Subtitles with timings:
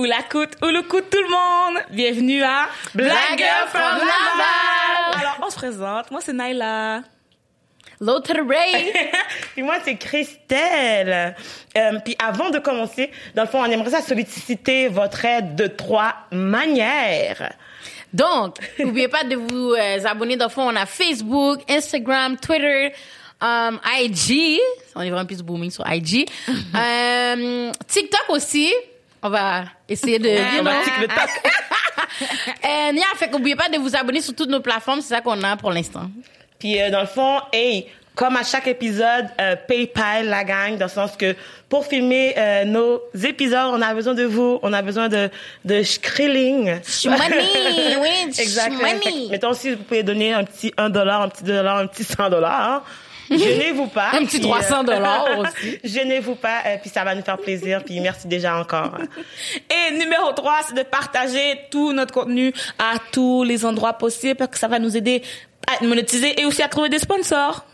[0.00, 1.82] ou la coûte ou le coup de tout le monde.
[1.90, 5.20] Bienvenue à Black Girl from Laval.
[5.20, 6.10] Alors, on se présente.
[6.10, 7.02] Moi, c'est Naila.
[8.00, 8.94] L'autre Ray.
[9.52, 11.36] puis moi, c'est Christelle.
[11.76, 15.66] Euh, puis avant de commencer, dans le fond, on aimerait ça solliciter votre aide de
[15.66, 17.52] trois manières.
[18.10, 20.38] Donc, n'oubliez pas de vous euh, abonner.
[20.38, 22.94] Dans le fond, on a Facebook, Instagram, Twitter,
[23.42, 24.60] um, IG.
[24.94, 26.26] On est vraiment plus booming sur IG.
[26.48, 28.72] um, TikTok aussi.
[29.22, 30.28] On va essayer de...
[30.60, 30.72] On va.
[32.64, 35.00] And yeah, fait qu'oubliez pas de vous abonner sur toutes nos plateformes.
[35.00, 36.10] C'est ça qu'on a pour l'instant.
[36.58, 40.86] Puis euh, dans le fond, hey, comme à chaque épisode, euh, PayPal la gang, dans
[40.86, 41.34] le sens que
[41.68, 45.30] pour filmer euh, nos épisodes, on a besoin de vous, on a besoin de
[45.64, 46.80] de shkrilling.
[47.06, 48.72] Money, oui, Exact.
[48.72, 49.00] money.
[49.00, 51.78] Fait que, Mettons si vous pouvez donner un petit 1 dollar, un petit 2 dollars,
[51.78, 52.70] un petit 100 dollars.
[52.70, 52.82] Hein.
[53.38, 54.10] Gênez-vous pas.
[54.12, 55.78] Un petit Puis, 300 dollars aussi.
[55.84, 57.84] Gênez-vous pas, euh, puis ça va nous faire plaisir.
[57.84, 58.98] Puis merci déjà encore.
[59.70, 64.50] Et numéro 3, c'est de partager tout notre contenu à tous les endroits possibles parce
[64.50, 65.22] que ça va nous aider
[65.68, 67.64] à monétiser et aussi à trouver des sponsors.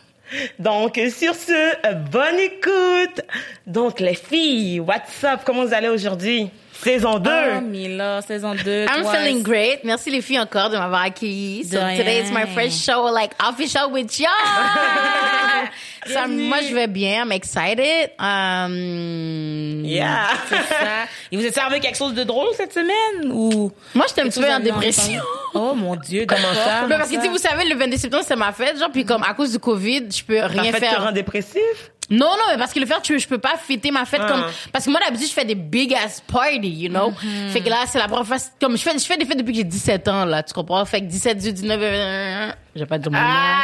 [0.59, 1.53] Donc, sur ce,
[1.87, 3.23] euh, bonne écoute.
[3.67, 5.41] Donc, les filles, what's up?
[5.47, 6.51] Comment vous allez aujourd'hui?
[6.83, 7.31] Saison 2.
[7.31, 8.85] Oh, Mila, saison 2.
[8.89, 9.17] I'm twice.
[9.17, 9.81] feeling great.
[9.85, 11.65] Merci les filles encore de m'avoir accueilli.
[11.65, 14.29] So today is my first show, like official with y'all.
[16.07, 16.49] Ça, Bienvenue.
[16.49, 17.23] moi, je vais bien.
[17.25, 18.11] I'm excited.
[18.21, 20.29] Um, Yeah.
[20.49, 20.79] C'est ça.
[21.33, 23.73] Et vous êtes servi quelque chose de drôle cette semaine ou?
[23.95, 25.21] Moi, j'étais un petit peu en dépression.
[25.55, 26.87] Oh mon dieu, Comment ça?
[26.89, 29.05] Mais parce que, tu sais, vous savez, le 22 septembre, c'est ma fête, genre, puis
[29.05, 31.03] comme, à cause du COVID, je peux rien fête te faire.
[31.03, 31.91] rend dépressif?
[32.09, 34.29] Non, non, mais parce que le faire, tu, je peux pas fêter ma fête Ah.
[34.29, 37.11] comme, parce que moi, d'habitude, je fais des big ass party, you know?
[37.11, 37.51] Mm-hmm.
[37.51, 39.53] Fait que là, c'est la première fois, comme, je fais, je fais des fêtes depuis
[39.53, 40.85] que j'ai 17 ans, là, tu comprends?
[40.85, 43.19] Fait que 17, 18, 19, euh, je vais pas dire mon.
[43.21, 43.61] Ah,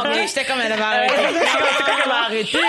[0.00, 2.58] ok, j'étais comme elle même arrêté.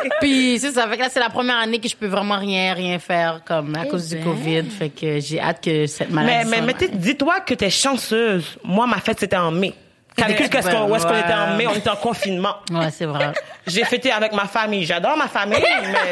[0.20, 2.72] Puis c'est ça, fait que là c'est la première année que je peux vraiment rien
[2.74, 4.24] rien faire comme à cause du ben.
[4.24, 6.48] Covid, fait que j'ai hâte que cette maladie.
[6.48, 8.58] Mais, mais, mais dis-toi que t'es chanceuse.
[8.64, 9.74] Moi, ma fête, c'était en mai.
[10.16, 11.66] Calcule qu'est-ce qu'on, où est-ce qu'on était en mai?
[11.66, 12.56] On était en confinement.
[12.70, 13.32] Ouais, c'est vrai.
[13.66, 14.84] J'ai fêté avec ma famille.
[14.84, 16.10] J'adore ma famille, mais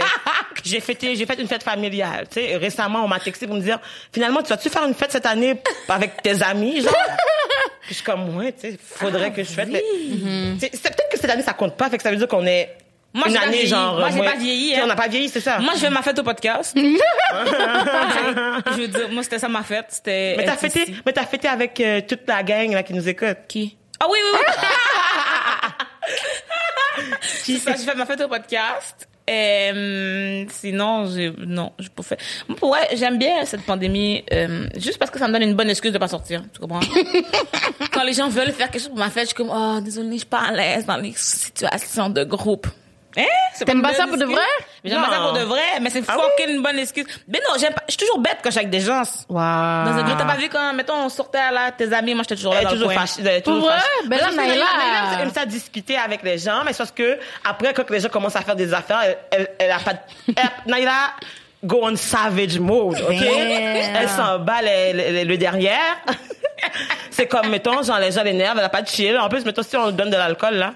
[0.64, 2.26] j'ai fêté, j'ai fait une fête familiale.
[2.30, 3.78] Tu sais, récemment, on m'a texté pour me dire,
[4.12, 6.92] finalement, tu vas-tu faire une fête cette année avec tes amis, genre?
[7.82, 9.68] Puis je suis comme, ouais, tu sais, faudrait que je fête.
[9.68, 12.16] le- Tu sais, C'est peut-être que cette année, ça compte pas, fait que ça veut
[12.16, 12.76] dire qu'on est
[13.14, 13.98] Moi, une j'ai année, genre.
[13.98, 14.80] Moi, j'ai pas vieilli, hein.
[14.84, 15.58] On n'a pas vieilli, c'est ça.
[15.58, 16.76] Moi, je fais ma fête au podcast.
[16.76, 19.86] je veux dire, moi, c'était ça ma fête.
[19.88, 20.34] C'était.
[20.36, 23.38] mais t'as fêté, mais t'as fêté avec euh, toute la gang, là, qui nous écoute.
[23.48, 23.76] Qui?
[24.00, 24.54] Ah oui, oui, oui.
[27.22, 29.08] C'est ça, j'ai fait ma fête au podcast.
[29.28, 32.18] Euh, sinon, j'ai, non, j'ai pas fait.
[32.48, 35.68] Moi, ouais, j'aime bien cette pandémie, euh, juste parce que ça me donne une bonne
[35.68, 36.42] excuse de pas sortir.
[36.52, 36.80] Tu comprends?
[37.92, 40.12] Quand les gens veulent faire quelque chose pour ma fête, je suis comme, oh, désolé,
[40.12, 42.66] je suis pas à l'aise dans les situations de groupe.
[43.18, 43.24] Hein?
[43.54, 44.40] C'est T'aimes pas ça pour de vrai?
[44.84, 47.04] J'aime pas ça pour de vrai, mais c'est Ah fucking une bonne excuse.
[47.26, 49.02] Mais non, j'aime pas, je suis toujours bête quand je suis avec des gens.
[49.28, 49.34] Wow.
[49.36, 52.36] Dans un groupe, t'as pas vu quand, mettons, on sortait là, tes amis, moi j'étais
[52.36, 53.14] toujours là Elle est dans toujours fâchée.
[53.20, 53.78] elle est toujours Pour vrai?
[53.80, 54.08] fâchée.
[54.08, 57.18] Ben Mais là, Naïla- Naïla aime ça discuter avec les gens, mais c'est parce que
[57.44, 60.70] après, quand les gens commencent à faire des affaires, elle, elle, elle a pas de,
[60.70, 60.92] Naïla
[61.64, 63.16] go on savage mode, ok?
[63.20, 65.96] Elle s'en bat le, le- le derrière.
[67.10, 69.18] c'est comme, mettons, genre, les gens l'énervent, elle a pas de chill.
[69.18, 70.74] En plus, mettons, si on donne de l'alcool, là.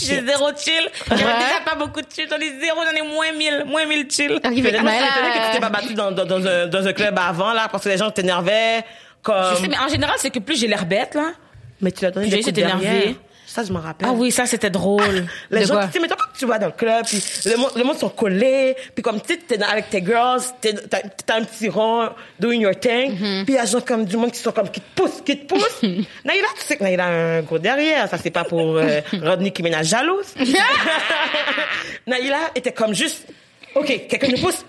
[0.00, 0.88] J'ai zéro chill.
[1.08, 1.32] J'avais Ouais.
[1.32, 2.26] déjà pas beaucoup de chill.
[2.30, 4.32] J'en ai zéro, j'en ai moins mille, moins mille chill.
[4.36, 6.24] Ok, fait que Moi, je suis Naïla, étonnée que tu t'es pas battu dans, dans,
[6.24, 8.84] dans un, dans un club avant, là, parce que les gens t'énervaient,
[9.22, 9.36] comme...
[9.56, 11.32] Je sais, mais en général, c'est que plus j'ai l'air bête, là.
[11.80, 13.14] Mais tu l'as donné J'ai des coups de derrière.
[13.52, 14.08] Ça, je m'en rappelle.
[14.10, 15.26] Ah oui, ça, c'était drôle.
[15.50, 17.70] Les De gens, tu sais, mettons quand tu vas dans le club, puis le monde,
[17.76, 21.44] le monde sont collés, puis comme tu sais, t'es avec tes girls, t'as, t'as un
[21.44, 22.08] petit rond,
[22.40, 23.44] doing your thing, Mm-hmm.
[23.44, 25.38] puis il y a gens comme du monde qui sont comme, qui te poussent, qui
[25.38, 25.82] te poussent.
[25.82, 29.50] Naïla, tu sais que Naïla a un gros derrière, ça c'est pas pour euh, Rodney
[29.50, 30.34] qui ménage jalouse.
[32.06, 33.26] Naïla était comme juste,
[33.74, 34.64] ok, quelqu'un nous pousse,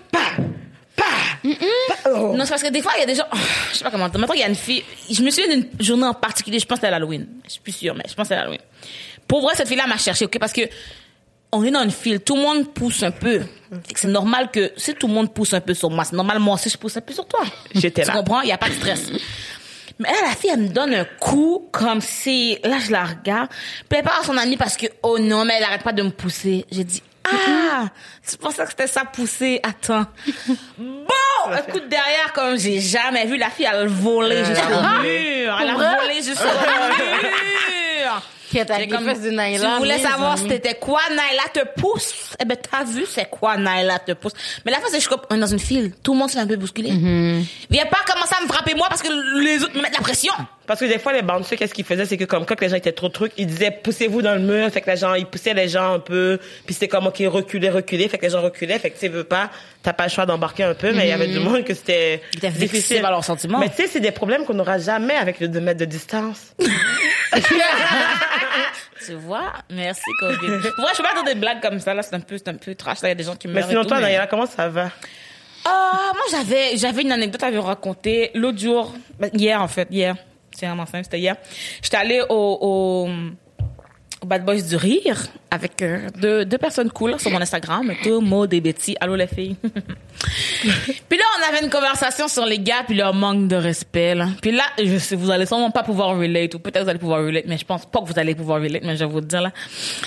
[1.52, 2.34] pas, oh.
[2.36, 3.36] Non, c'est parce que des fois, il y a des gens, oh,
[3.72, 6.04] je sais pas comment, maintenant, il y a une fille, je me souviens d'une journée
[6.06, 7.26] en particulier, je pense que c'était à l'Halloween.
[7.46, 8.60] Je suis plus sûre, mais je pense que c'était à l'Halloween.
[9.28, 10.62] Pour vrai, cette fille-là m'a cherché, ok, parce que
[11.52, 13.42] on est dans une file, tout le monde pousse un peu.
[13.94, 16.54] C'est normal que si tout le monde pousse un peu sur moi, c'est normal moi
[16.54, 17.40] aussi je pousse un peu sur toi.
[17.74, 18.14] J'étais Tu là.
[18.14, 18.40] comprends?
[18.40, 19.12] Il y a pas de stress.
[20.00, 23.48] Mais elle, la fille, elle me donne un coup comme si, là, je la regarde.
[23.88, 26.66] Parle à son amie parce que, oh non, mais elle arrête pas de me pousser.
[26.72, 27.88] J'ai dit, ah,
[28.28, 29.60] tu pensais que c'était ça pousser?
[29.62, 30.06] Attends.
[30.76, 31.04] Bon,
[31.52, 35.58] un coup de derrière comme j'ai jamais vu la fille, elle voler jusqu'au mur.
[35.60, 38.22] Elle a volé jusqu'au mur.
[38.54, 39.72] Qu'est-ce J'ai fesses de Naila?
[39.72, 42.34] Tu voulais savoir c'était quoi Naila te pousse.
[42.40, 44.32] Eh ben, t'as vu c'est quoi Naila te pousse.
[44.64, 45.92] Mais la fois, c'est que je suis comme, on est dans une file.
[46.02, 46.92] Tout le monde se fait un peu bousculer.
[46.92, 47.44] Mm-hmm.
[47.70, 49.08] Viens pas commencer à me frapper moi parce que
[49.40, 50.32] les autres me mettent la pression.
[50.66, 52.06] Parce que des fois, les bandits, qu'est-ce qu'ils faisaient?
[52.06, 54.70] C'est que comme quand les gens étaient trop trucs, ils disaient poussez-vous dans le mur.
[54.70, 56.38] Fait que les gens, ils poussaient les gens un peu.
[56.64, 58.08] Puis c'était comme, OK, reculez, reculez.
[58.08, 58.78] Fait que les gens reculaient.
[58.78, 59.50] Fait que tu veux pas,
[59.82, 60.92] t'as pas le choix d'embarquer un peu.
[60.92, 63.58] Mais il y avait du monde que c'était vexés par leurs sentiments.
[63.58, 66.54] Mais tu sais, c'est des problèmes qu'on n'aura jamais avec le 2 mètres de distance.
[69.06, 69.52] Tu vois?
[69.70, 70.50] Merci, Covid.
[70.50, 70.60] ouais,
[70.92, 72.02] je peux pas dire des blagues comme ça, là.
[72.02, 72.98] C'est un peu, c'est un peu trash.
[73.02, 73.64] Il y a des gens qui mais meurent.
[73.64, 74.90] et sinon, tout, toi, mais- Nayala, comment ça va?
[75.66, 78.94] Ah, moi, j'avais, j'avais une anecdote à vous raconter l'autre jour.
[79.18, 79.88] Ben, Hier, en fait.
[79.90, 80.14] Hier.
[80.56, 81.36] C'est vraiment simple, c'était hier.
[81.82, 83.08] J'étais allée au, au,
[84.22, 87.92] au Bad Boys du Rire avec euh, deux, deux personnes cool sur mon Instagram.
[88.02, 88.96] Tout, Maud et Betty.
[89.00, 89.56] Allô, les filles.
[89.62, 94.28] puis là, on avait une conversation sur les gars puis leur manque de respect, là.
[94.40, 97.24] Puis là, je sais, vous allez sûrement pas pouvoir relate, ou peut-être vous allez pouvoir
[97.24, 99.26] relate, mais je pense pas que vous allez pouvoir relate, mais je vais vous le
[99.26, 99.52] dire, là.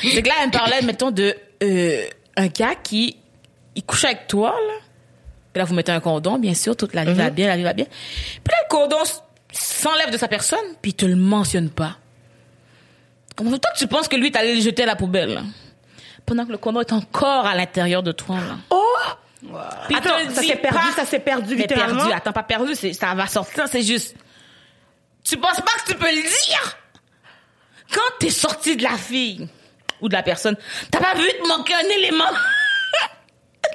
[0.01, 2.05] C'est que là, elle me parlait, mettons, de, euh,
[2.35, 3.17] un gars qui,
[3.75, 4.73] il couche avec toi, là.
[5.53, 7.63] Puis là, vous mettez un condom, bien sûr, toute la vie va bien, la vie
[7.63, 7.85] va bien.
[7.85, 9.03] Puis là, le condom
[9.51, 11.97] s'enlève de sa personne, puis il te le mentionne pas.
[13.35, 15.43] Comment toi, tu penses que lui, t'allais le jeter à la poubelle?
[16.25, 18.55] Pendant que le condom est encore à l'intérieur de toi, là.
[18.69, 18.83] Oh!
[19.39, 19.49] Puis
[19.91, 20.91] il Attends, ça s'est perdu, pas.
[20.95, 21.97] ça s'est perdu Mais littéralement.
[21.99, 24.15] perdu, attends, pas perdu, ça va sortir, c'est juste.
[25.23, 26.77] Tu penses pas que tu peux le dire?
[27.93, 29.47] Quand t'es sorti de la fille,
[30.01, 30.57] ou de la personne,
[30.91, 32.25] t'as pas vu te manquer un élément?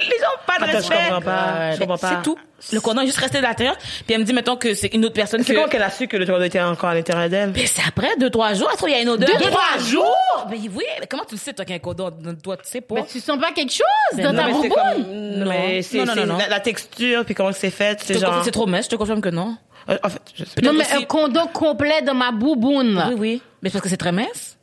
[0.01, 0.97] Les gens pas de Attends, je respect.
[1.05, 1.73] comprends pas.
[1.73, 2.09] Je comprends pas.
[2.17, 2.39] C'est tout.
[2.73, 3.77] Le condom est juste resté à l'intérieur.
[3.79, 5.59] Puis elle me dit, mettons que c'est une autre personne C'est que...
[5.59, 7.53] comment qu'elle a su que le condom était encore à l'intérieur d'elle?
[7.55, 8.69] Mais c'est après, deux, trois jours.
[8.73, 9.29] Après, il y a une odeur.
[9.39, 10.47] Deux, trois jours?
[10.49, 12.57] Mais oui, mais comment tu le sais, toi, qu'il y a un condom dans toi?
[12.59, 12.95] Tu sais pas?
[12.97, 15.03] Mais tu sens pas quelque chose dans non, ta mais comme,
[15.39, 15.47] Non.
[15.49, 16.39] mais c'est Non, non, non, non.
[16.39, 18.45] La, la texture, puis comment c'est fait, c'est confirme, genre.
[18.45, 19.57] c'est trop mince, je te confirme que non.
[19.91, 20.67] Euh, En fait, je sais pas.
[20.67, 23.03] Non, mais aussi- un condom complet dans ma bouboune.
[23.09, 23.43] Oui, oui.
[23.63, 24.57] Mais c'est parce que c'est très mince.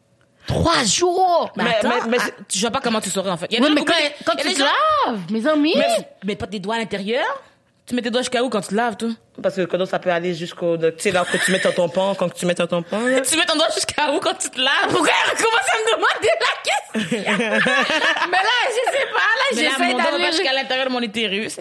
[0.48, 1.52] Trois jours!
[1.56, 3.46] Mais, Mais- attends, mais- mais ah, je vois pas comment tu saurais, en fait.
[3.52, 3.94] Il y a Oui, des mais quand,
[4.26, 5.74] quand tu te laves, mes amis.
[5.78, 7.24] Mais, mais pas des doigts à l'intérieur.
[7.90, 9.10] Tu mets tes doigts jusqu'à où quand tu te laves, toi?
[9.42, 11.72] Parce que le condom, ça peut aller jusqu'au, tu sais, là, quand tu mets ton
[11.72, 13.22] tampon, quand tu mets ton tampon, là.
[13.28, 14.90] Tu mets ton doigt jusqu'à où quand tu te laves?
[14.92, 15.10] Pourquoi?
[15.32, 17.18] Elle commence à me demander la question?
[18.30, 20.32] mais là, je sais pas, là, j'essaie mon d'aller...
[20.32, 21.58] jusqu'à l'intérieur de mon utérus.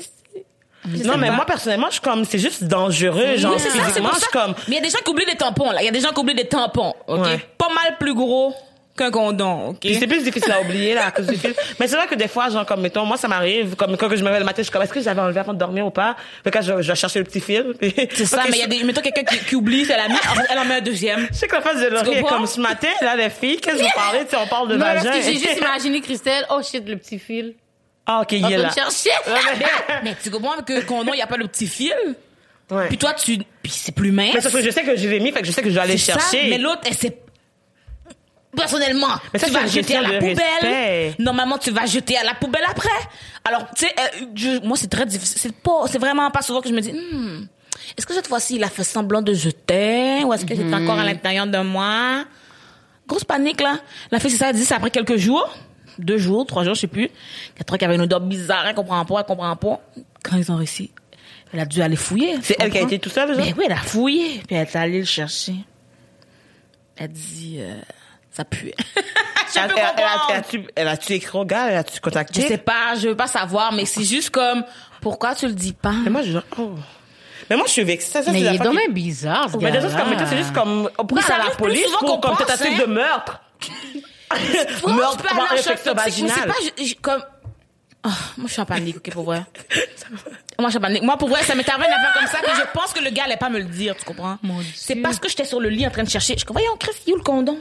[1.05, 3.85] Non, mais moi, personnellement, je suis comme, c'est juste dangereux, genre, Oui, c'est ça, c'est
[3.85, 4.29] physiquement, pour je ça.
[4.31, 5.81] suis comme, Mais il y a des gens qui oublient des tampons, là.
[5.81, 7.21] Il y a des gens qui oublient des tampons, OK?
[7.25, 7.39] Ouais.
[7.57, 8.55] Pas mal plus gros
[8.99, 9.79] qu'un condom, OK?
[9.83, 11.55] C'est plus difficile à oublier, là, à cause du film.
[11.81, 14.17] Mais c'est vrai que des fois, genre, comme, mettons, moi, ça m'arrive, comme, quand que
[14.17, 15.87] je me réveille le matin, je suis comme, est-ce que j'avais enlevé avant de dormir
[15.87, 16.17] ou pas?
[16.45, 17.73] Fait que je, je vais chercher le petit fil.
[17.79, 20.09] puis- C'est ça, mais il y a des, mettons quelqu'un qui, qui oublie, c'est la
[20.09, 20.19] mise,
[20.51, 21.27] elle en met un deuxième.
[21.33, 23.77] Je sais que la face de Laurie est comme ce matin, là, les filles, qu'est-ce
[23.79, 24.25] que vous parlez?
[24.25, 25.13] Tu sais, on parle de Non, vagin.
[25.23, 27.55] j'ai juste imaginé Christelle, oh shit, le petit fil.
[28.07, 28.69] Ah, ok, il est là.
[28.69, 29.11] me chercher.
[30.03, 31.95] Mais tu comprends que condom, il n'y a pas le petit fil?
[32.71, 32.89] Ouais.
[32.89, 34.31] Puis toi, tu, puis c'est plus mince.
[34.35, 35.69] Mais c'est parce que je sais que je l'ai mis, fait que je sais que
[35.71, 36.51] je dois aller ça, chercher.
[36.51, 37.17] mais l'autre, elle s'est
[38.59, 40.37] personnellement, Mais ça, tu vas jeter à la poubelle.
[40.37, 41.15] respect.
[41.19, 42.89] Normalement, tu vas jeter à la poubelle après.
[43.45, 45.39] Alors, tu sais, euh, moi, c'est très difficile.
[45.41, 47.47] C'est pas, c'est vraiment pas souvent que je me dis, Hmm,
[47.97, 50.99] est-ce que cette fois-ci, il a fait semblant de jeter ou est-ce que c'est encore
[50.99, 52.25] à l'intérieur de moi?
[53.07, 53.79] Grosse panique, là.
[54.11, 55.49] La fille, c'est ça, elle dit, c'est après quelques jours,
[55.99, 57.09] deux jours, trois jours, je sais plus.
[57.67, 59.81] Qu'il y avait une odeur bizarre, elle comprend pas, elle comprend pas.
[60.23, 60.91] Quand ils ont réussi,
[61.55, 62.37] elle a dû aller fouiller.
[62.43, 63.39] C'est elle qui a été tout seul, genre?
[63.43, 65.55] Mais oui, elle a fouillé, puis elle est allée le chercher.
[66.97, 67.75] Elle dit, euh,
[68.31, 68.75] ça puait.
[69.55, 70.27] je Elle, peux elle, elle a- comprendre.
[70.31, 71.67] elle a-tu, elle a-tu écrit au gars?
[71.71, 72.43] Elle a-tu contacté?
[72.43, 74.65] Je sais pas, je veux pas savoir, mais c'est juste comme,
[75.01, 75.93] pourquoi tu le dis pas?
[76.05, 76.75] Mais moi, je genre, oh.
[77.51, 78.11] Mais moi, je suis vexée.
[78.11, 80.27] Ça, ça, Mais c'est il est dommage qui- bizarre, ce Mais des choses comme, gars-là.
[80.29, 82.37] c'est juste comme, on ça aller à la arrive plus police souvent pour, qu'on comme
[82.37, 82.87] pense, tentative hein.
[82.87, 83.41] de meurtre.
[84.87, 86.47] Meurtre, tu choc infection toxique, mais c'est vaginale.
[86.49, 87.23] pas, je- je- comme,
[88.05, 89.43] Ah, moi, je suis en panique, ok, pour vrai.
[90.59, 91.03] moi, je suis en panique.
[91.03, 93.11] Moi, pour vrai, ça m'est arrivé une affaire comme ça, puis je pense que le
[93.11, 94.37] gars allait pas me le dire, tu comprends?
[94.75, 96.35] C'est parce que j'étais sur le lit en train de chercher.
[96.35, 97.59] Je suis comme, voyons, Chris, il est où le condom?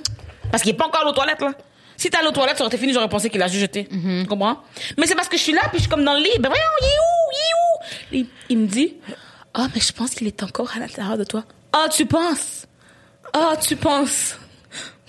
[0.52, 1.52] Parce qu'il est pas encore aux toilettes, là.
[1.96, 3.88] Si t'es allé aux toilettes, ça aurait été fini, j'aurais pensé qu'il a juste jeté.
[3.90, 4.22] Mhm.
[4.24, 4.62] Tu comprends?
[4.98, 6.38] Mais c'est parce que je suis là, puis je suis comme dans le lit.
[6.40, 7.32] Ben voyons, il est où?
[7.32, 7.80] Il est où?
[8.12, 8.96] Il, il me dit,
[9.56, 11.44] ah, mais je pense qu'il est encore à l'intérieur de toi.
[11.74, 12.68] Ah, tu penses?
[13.34, 14.38] Ah, tu penses?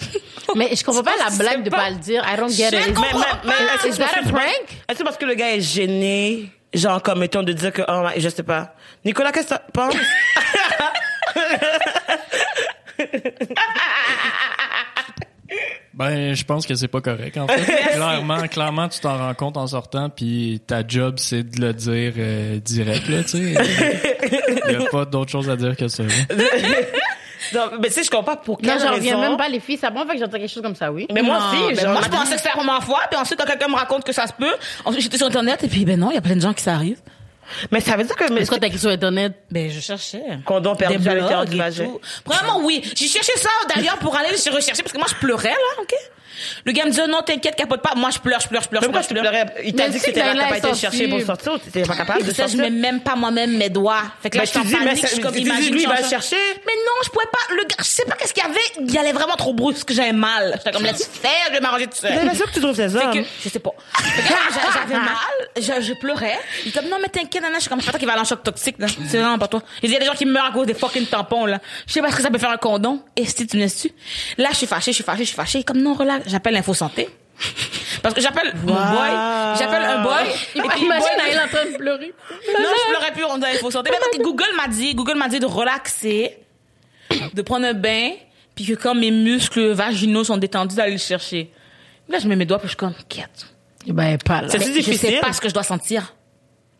[0.54, 1.76] Mais je comprends pas la blague de pas.
[1.76, 2.24] pas le dire.
[2.26, 2.94] I don't get Je it.
[2.94, 3.52] comprends Mais,
[3.84, 4.70] mais, Is that a prank?
[4.88, 8.06] Est-ce que parce que le gars est gêné, genre, comme, mettons, de dire que, oh,
[8.16, 8.74] je sais pas.
[9.04, 9.94] Nicolas, qu'est-ce que tu penses?
[15.98, 17.60] Ben, je pense que c'est pas correct, en fait.
[17.92, 22.12] clairement, clairement, tu t'en rends compte en sortant, puis ta job, c'est de le dire
[22.16, 23.54] euh, direct, là, tu sais.
[24.68, 26.04] Il y a pas d'autre chose à dire que ça.
[27.54, 29.60] Non, mais tu sais, je comprends pas pour quelle Non, j'en reviens même pas, les
[29.60, 29.78] filles.
[29.78, 31.06] Ça prend fait que j'entends quelque chose comme ça, oui.
[31.12, 33.18] Mais moi Non, aussi, ben genre, moi, je pensais que c'était la première fois, puis
[33.18, 34.52] ensuite, quand quelqu'un me raconte que ça se peut,
[34.84, 36.62] ensuite, j'étais sur Internet, et puis, ben non, il y a plein de gens qui
[36.62, 36.98] ça arrive.
[37.70, 39.34] Mais ça veut dire que mais Est-ce que t'as écrit sur Internet?
[39.50, 40.22] Ben, je cherchais.
[40.44, 41.90] condom perdu Des à l'intérieur du vagin.
[42.24, 42.82] Premièrement, oui.
[42.94, 45.94] J'ai cherché ça, d'ailleurs, pour aller le rechercher, parce que moi, je pleurais, là, OK?
[46.64, 47.94] Le gars me dit, non, t'inquiète, capote pas.
[47.96, 49.64] Moi, je pleure, je pleure, je pleure, Mais je pourquoi pleure, tu je pleure.
[49.64, 51.44] Il t'a dit tu que t'étais là, t'as pas été chercher pour sorti.
[51.44, 52.60] sortir t'étais pas capable de Ça, je sortir?
[52.60, 54.02] mets même pas moi-même mes doigts.
[54.22, 55.72] Fait que là, Ben, je suis en tu panique, ça- je suis comme, tu imagine,
[55.74, 56.36] lui, il va chercher.
[56.66, 58.98] Mais non, je pouvais pas, le gars, je sais pas qu'est-ce qu'il y avait, il
[58.98, 60.52] allait vraiment trop brusque, j'avais mal.
[60.58, 62.12] J'étais comme, laisse faire, je vais m'arranger tout seul.
[62.14, 63.70] Mais bien sûr que tu trouves ces Fait que, je sais pas.
[64.74, 65.16] J'avais mal,
[65.56, 66.38] je, je pleurais.
[66.64, 68.20] Il est comme, non, mais t'inquiète, je suis comme, c'est pas toi qui va aller
[68.22, 68.86] en choc toxique, là.
[69.08, 69.62] C'est vraiment pas toi.
[69.82, 71.58] Il y a des gens qui meurent à cause des fucking tampons, là.
[71.86, 73.02] Je sais pas ce que ça peut faire un condom.
[73.16, 73.90] Et si tu me laisses-tu?
[74.36, 75.62] Là, je suis fâchée, je suis fâchée, je suis fâchée.
[75.64, 76.27] Comme, non, relax.
[76.28, 77.08] J'appelle l'info santé.
[78.02, 79.10] Parce que j'appelle mon boy,
[79.58, 80.22] j'appelle un boy,
[80.54, 82.14] et puis Imagine boy- elle est en train de pleurer.
[82.30, 83.90] non, je pleurais plus, on faut santé.
[83.92, 86.38] Mais parce que Google m'a dit, Google m'a dit de relaxer,
[87.34, 88.10] de prendre un bain,
[88.54, 91.50] puis que quand mes muscles vaginaux sont détendus, d'aller le chercher.
[92.08, 93.46] Là, je mets mes doigts, puis je suis comme, quête.
[93.86, 94.48] Ben, pas là.
[94.48, 95.20] C'est- Mais Je sais difficile?
[95.20, 96.14] pas ce que je dois sentir.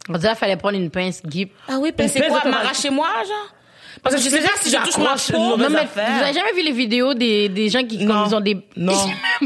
[0.08, 1.52] On dirait qu'il fallait prendre une pince guip.
[1.68, 3.54] Ah oui, puis c'est pince quoi, m'arracher moi, genre?
[4.02, 5.56] Parce que je sais pas si je touche ma peau.
[5.56, 6.08] Non, mais affaire.
[6.16, 8.56] vous avez jamais vu les vidéos des, des gens qui, comme ils ont des...
[8.76, 8.92] Non.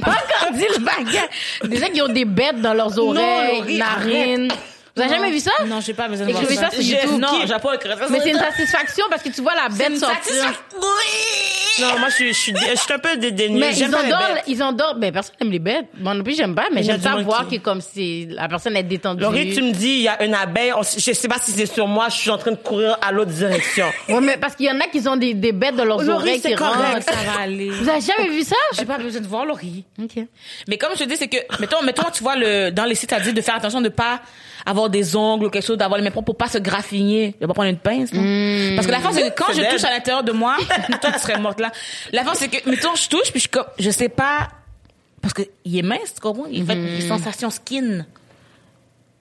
[0.00, 1.28] Pas encore dit le bagage.
[1.64, 4.48] Des gens qui ont des bêtes dans leurs oreilles, narines.
[4.94, 5.50] Vous avez jamais vu ça?
[5.66, 7.18] Non, j'ai pas besoin de voir Écrivez ça sur J'ai- YouTube?
[7.18, 8.06] Non, j'ai pas écrit ça.
[8.10, 10.18] Mais c'est une satisfaction parce que tu vois la C'est bête une sortir.
[10.22, 10.60] satisfaction.
[10.80, 11.80] Oui.
[11.80, 13.58] Non, moi, je suis, je suis, je suis un peu dédaigneux.
[13.58, 14.44] Mais J'aime ils pas les endorment, bêtes.
[14.46, 15.00] ils endorment.
[15.00, 15.86] Ben, personne n'aime les bêtes.
[15.98, 17.58] Moi non plus, j'aime pas, mais Il y a j'aime du ça monde voir qui-
[17.58, 19.22] que comme si la personne est détendue.
[19.22, 20.72] Laurie, tu me dis, il y a une abeille.
[20.76, 22.10] on- je sais pas si c'est sur moi.
[22.10, 23.86] Je suis en train de courir à l'autre direction.
[24.10, 26.10] Ouais, mais parce qu'il y en a qui ont des, des bêtes dans leurs Laurie,
[26.10, 27.02] oreilles c'est qui correct, rentrent.
[27.06, 27.70] Ça va aller.
[27.70, 28.56] Vous avez jamais vu ça?
[28.76, 29.84] J'ai pas besoin de voir Laurie.
[30.02, 30.22] Ok.
[30.68, 33.08] Mais comme je te dis, c'est que, mettons, mettons, tu vois, le, dans les sites,
[33.10, 34.20] ça dit de faire attention de pas
[34.64, 37.34] avoir des ongles ou quelque chose, d'avoir les mains propres pour pas se graffiner.
[37.40, 38.22] De pas prendre une pince, non?
[38.76, 39.70] Parce que la fin, c'est que quand je dead.
[39.70, 40.56] touche à l'intérieur de moi,
[41.00, 41.70] toi, tu serais morte là.
[42.12, 44.48] La fin, c'est que, mettons, je touche, puis je comme, je sais pas,
[45.20, 46.46] parce que il est mince, tu comprends?
[46.50, 48.04] Il fait des sensations skin.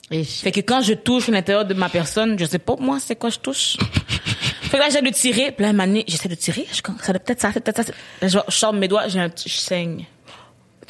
[0.09, 2.97] Et je- Fait que quand je touche l'intérieur de ma personne, je sais pas, moi,
[2.99, 3.77] c'est quoi je touche.
[4.61, 7.39] fait que là, j'essaie de tirer, puis là, j'essaie de tirer, je ça doit peut-être
[7.41, 7.93] ça, peut-être ça.
[8.21, 10.05] Je, je sors mes doigts, j'ai un je saigne.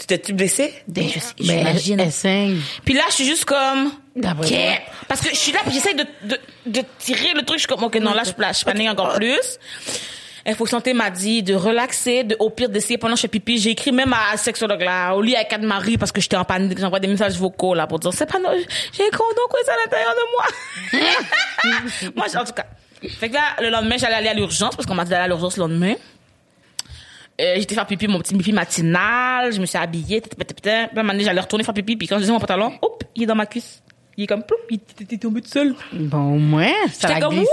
[0.02, 0.74] Tu t'es-tu blessé?
[0.88, 2.00] Ben, je sais, Ben, j'imagine.
[2.00, 2.58] elle, elle saigne.
[2.84, 3.92] Puis là, je suis juste comme.
[4.16, 4.52] D'après Ok.
[4.52, 4.94] toi.
[5.08, 7.58] Parce que je suis là, puis j'essaie de, de, de tirer le truc.
[7.60, 9.58] Je suis comme, ok, non, là, je, je panique encore plus.
[10.44, 13.60] Info Santé m'a dit de relaxer, de, au pire d'essayer pendant que je fais pipi.
[13.60, 16.80] J'ai écrit même à sexologue là, au lit avec Anne-Marie parce que j'étais en panique.
[16.80, 18.50] J'envoie des messages vocaux là pour dire, c'est pas non,
[18.92, 22.12] j'ai un condom quoi à l'intérieur de moi.
[22.16, 22.66] moi, en tout cas.
[23.20, 25.28] Fait que là, le lendemain, j'allais aller à l'urgence parce qu'on m'a dit d'aller à
[25.28, 25.94] l'urgence le lendemain.
[27.42, 30.62] Euh, j'étais faire pipi, mon petit pipi matinal, je me suis habillée, tata, tata, tata.
[30.62, 32.74] Puis à un moment donné, j'allais retourner faire pipi, puis quand je disais mon pantalon,
[32.82, 33.82] hop, il est dans ma cuisse.
[34.18, 35.74] Il est comme, ploup, il était tombé tout seul.
[35.94, 37.48] Bon, au moins, ça glisser.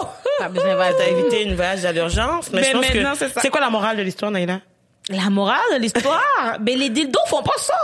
[0.00, 0.06] Wouh!
[0.38, 3.18] Pas besoin T'as d'aller évité une voyage à l'urgence, mais, Mais je pense maintenant, que
[3.18, 3.40] c'est ça.
[3.40, 4.60] c'est quoi la morale de l'histoire, Naïla?
[5.08, 6.20] La morale de l'histoire,
[6.60, 7.74] ben les dildos font pas ça.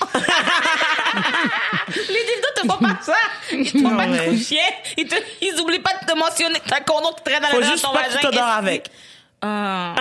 [1.88, 3.14] les dildos te font pas ça.
[3.52, 4.56] Ils te font Non, pas de mais- coucher.
[4.96, 7.60] Ils, te, ils oublient pas de te mentionner t'as un condom qui traîne dans Faut
[7.60, 8.30] la juste ton pas que tu vagin.
[8.30, 8.90] t'endors avec.
[9.42, 9.94] Ah,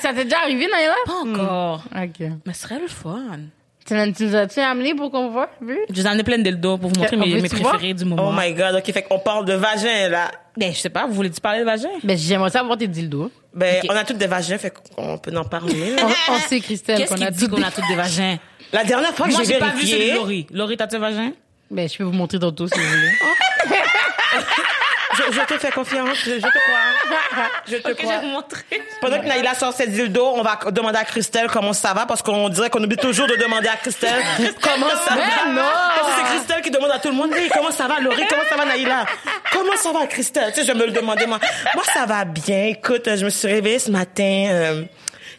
[0.00, 0.94] Ça, t'est déjà arrivé, Naïla?
[1.06, 1.82] pas encore.
[1.94, 2.26] Ok.
[2.44, 3.38] Mais ce serait le fun.
[3.86, 5.48] Tu nous as-tu amené pour qu'on voit?
[5.60, 5.78] Vu?
[5.88, 8.30] Je vous en ai plein de dildos pour vous montrer On mes, préférés du moment.
[8.30, 10.32] Oh my god, ok, fait qu'on parle de vagin, là.
[10.56, 11.88] Ben, je sais pas, vous voulez-tu parler de vagin?
[12.02, 13.30] Ben, j'aimerais ça voir tes dildos.
[13.54, 15.94] Ben, on a toutes des vagins, fait qu'on peut en parler.
[15.94, 16.02] là.
[16.28, 18.38] On, on sait, Christelle, Qu'est-ce qu'on qui a dit qu'on a tous des vagins?
[18.72, 20.46] La dernière fois que Moi, j'ai j'ai pas vu celui de vérifié, Laurie.
[20.50, 21.32] Laurie, t'as-tu un vagin?
[21.70, 23.12] Ben, je peux vous montrer tantôt si vous voulez.
[25.16, 27.46] je, je te fais confiance, je, je te crois.
[27.68, 28.16] Je te Ok, je crois.
[28.16, 28.62] vais vous montrer.
[29.00, 32.22] Pendant que Naïla sort ses dildos, on va demander à Christelle comment ça va, parce
[32.22, 34.22] qu'on dirait qu'on oublie toujours de demander à Christelle
[34.62, 35.50] comment ça va.
[35.52, 35.62] Non!
[35.96, 38.24] Parce que c'est Christelle qui demande à tout le monde, hey, comment ça va, Laurie,
[38.28, 39.04] comment ça va, Naïla?
[39.52, 40.52] Comment ça va, Christelle?
[40.54, 41.38] Tu sais, je me le demander, moi.
[41.74, 42.66] Moi, ça va bien.
[42.66, 44.82] Écoute, je me suis réveillée ce matin, euh,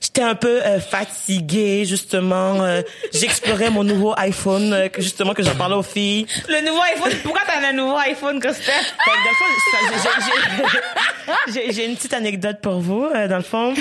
[0.01, 2.63] J'étais un peu euh, fatiguée, justement.
[2.63, 2.81] Euh,
[3.13, 6.25] J'explorais mon nouveau iPhone, euh, que justement, que j'en parlais aux filles.
[6.47, 7.11] Le nouveau iPhone.
[7.23, 8.73] Pourquoi t'as un nouveau iPhone, Christelle?
[8.75, 13.43] Fait que dans le fond, ça, j'ai- une petite anecdote pour vous, euh, dans le
[13.43, 13.73] fond.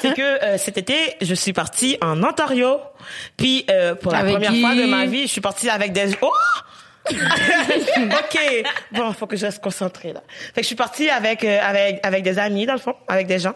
[0.00, 2.78] C'est que euh, cet été, je suis partie en Ontario.
[3.36, 4.60] Puis, euh, pour la Avec première qui?
[4.60, 6.10] fois de ma vie, je suis partie avec des...
[6.22, 6.30] Oh!
[7.10, 10.22] ok, bon, faut que je reste concentrée là.
[10.54, 13.26] Fait que je suis partie avec euh, avec avec des amis dans le fond, avec
[13.26, 13.52] des gens.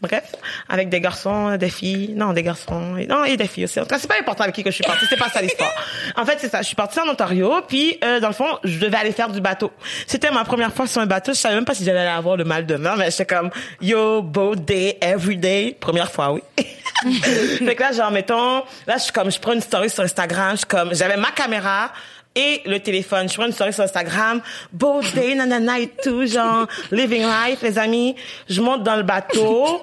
[0.00, 0.34] Bref,
[0.68, 3.78] avec des garçons, des filles, non des garçons, et- non et des filles aussi.
[3.80, 5.40] En tout cas, c'est pas important avec qui que je suis partie, c'est pas ça
[5.42, 5.72] l'histoire.
[6.16, 6.62] En fait, c'est ça.
[6.62, 9.40] Je suis partie en Ontario, puis euh, dans le fond, je devais aller faire du
[9.40, 9.70] bateau.
[10.06, 11.32] C'était ma première fois sur un bateau.
[11.32, 14.22] Je savais même pas si j'allais avoir le mal de mer, mais j'étais comme yo
[14.22, 16.42] boat day every day, première fois, oui.
[17.64, 20.52] fait que là, genre mettons, là je suis comme, je prends une story sur Instagram,
[20.52, 21.92] je suis comme, j'avais ma caméra
[22.34, 23.28] et le téléphone.
[23.28, 24.40] Je prends une story sur Instagram,
[24.72, 28.14] beau day, nanana et tout, genre, living life, les amis.
[28.48, 29.82] Je monte dans le bateau,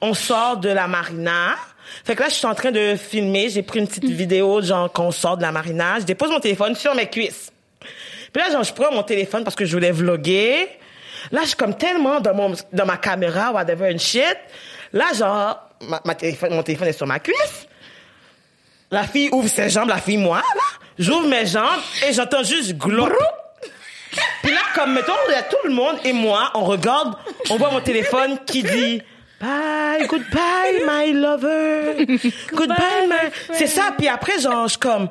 [0.00, 1.56] on sort de la marina.
[2.04, 4.92] Fait que là, je suis en train de filmer, j'ai pris une petite vidéo, genre,
[4.92, 5.98] qu'on sort de la marina.
[6.00, 7.50] Je dépose mon téléphone sur mes cuisses.
[8.32, 10.68] Puis là, genre, je prends mon téléphone parce que je voulais vlogger.
[11.32, 14.36] Là, je suis comme tellement dans mon, dans ma caméra, whatever and shit.
[14.92, 17.66] Là, genre, ma, ma téléphone, mon téléphone est sur ma cuisse.
[18.90, 20.85] La fille ouvre ses jambes, la fille, moi, là.
[20.98, 23.12] J'ouvre mes jambes et j'entends juste glop.
[24.42, 27.14] Puis là, comme, mettons, il y a tout le monde et moi, on regarde,
[27.50, 29.02] on voit mon téléphone qui dit
[29.40, 32.06] Bye, goodbye, my lover.
[32.52, 33.30] Goodbye, my...
[33.52, 33.92] C'est ça.
[33.96, 35.08] Puis après, genre, je comme,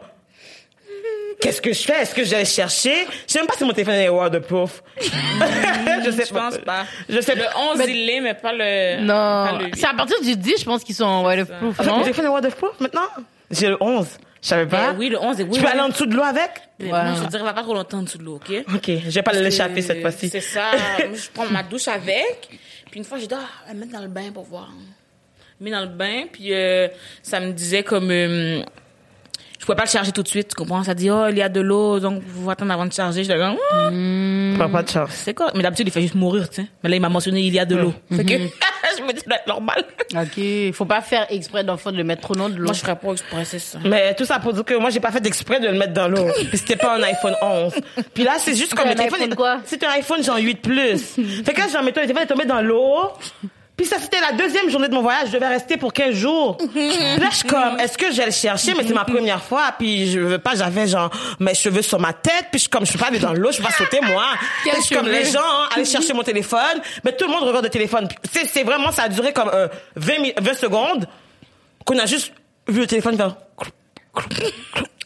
[1.39, 2.01] qu'est-ce que je fais?
[2.01, 3.05] Est-ce que je vais chercher?
[3.27, 4.81] Je sais même pas si mon téléphone est waterproof.
[5.01, 6.85] je sais Je pense pas.
[7.09, 7.51] Je sais Le pas.
[7.73, 9.01] 11, il l'est, mais pas le.
[9.01, 9.07] Non.
[9.13, 9.71] pas le.
[9.75, 12.01] C'est à partir du 10, je pense qu'ils sont waterproof, En fait, mon non?
[12.03, 13.07] téléphone est waterproof maintenant?
[13.51, 14.07] J'ai le 11.
[14.41, 14.91] Je savais pas.
[14.91, 15.49] Ben oui, le 11 est oui.
[15.53, 15.71] Tu peux oui.
[15.71, 16.51] aller en dessous de l'eau avec?
[16.79, 16.87] Ouais.
[16.89, 18.51] Moi, je te dirais, va pas trop longtemps en dessous de l'eau, OK?
[18.75, 20.29] Ok, je vais pas l'échapper cette fois-ci.
[20.29, 20.65] C'est ça.
[20.99, 22.49] Je prends ma douche avec.
[22.91, 24.69] Puis une fois, j'ai dit, ah, elle mettre dans le bain pour voir.
[25.59, 26.87] Mis dans le bain, puis euh,
[27.23, 28.11] ça me disait comme.
[28.11, 28.61] euh,
[29.65, 30.83] je pouvais pas le charger tout de suite, tu comprends?
[30.83, 33.23] Ça dit, oh, il y a de l'eau, donc vous attendre avant de charger.
[33.23, 35.09] Je dis, hum, Prends pas de chance.
[35.11, 35.49] c'est quoi?
[35.55, 36.67] Mais d'habitude, il fait juste mourir, tu sais.
[36.83, 37.91] Mais là, il m'a mentionné, il y a de l'eau.
[38.15, 38.33] Fait que
[38.97, 39.83] je me dis, ça doit être normal.
[40.13, 40.71] Ok.
[40.75, 42.65] Faut pas faire exprès d'enfant de le mettre trop long de l'eau.
[42.65, 43.79] Moi, je ferais pas exprès, c'est ça.
[43.83, 46.07] Mais tout ça pour dire que moi, j'ai pas fait exprès de le mettre dans
[46.07, 46.27] l'eau.
[46.49, 47.73] Puis c'était pas un iPhone 11.
[48.13, 49.19] Puis là, c'est juste comme le un téléphone.
[49.19, 49.57] iPhone est- quoi?
[49.65, 51.15] C'est un iPhone genre 8 Plus.
[51.43, 53.09] fait que là, genre, mettons, le téléphone est tombé dans l'eau.
[53.77, 55.27] Puis ça, c'était la deuxième journée de mon voyage.
[55.27, 56.57] Je devais rester pour 15 jours.
[56.57, 58.73] Puis là, je suis comme, est-ce que le chercher?
[58.73, 59.73] Mais c'est ma première fois.
[59.77, 62.47] Puis je veux pas, j'avais genre mes cheveux sur ma tête.
[62.51, 64.23] Puis je suis comme, je peux pas aller dans l'eau, je peux pas sauter, moi.
[64.63, 66.81] Puis je suis comme les gens, hein, aller chercher mon téléphone.
[67.03, 68.07] Mais tout le monde regarde le téléphone.
[68.31, 71.05] C'est, vraiment, ça a duré comme euh, 20, mi- 20 secondes
[71.85, 72.31] qu'on a juste
[72.67, 73.35] vu le téléphone faire...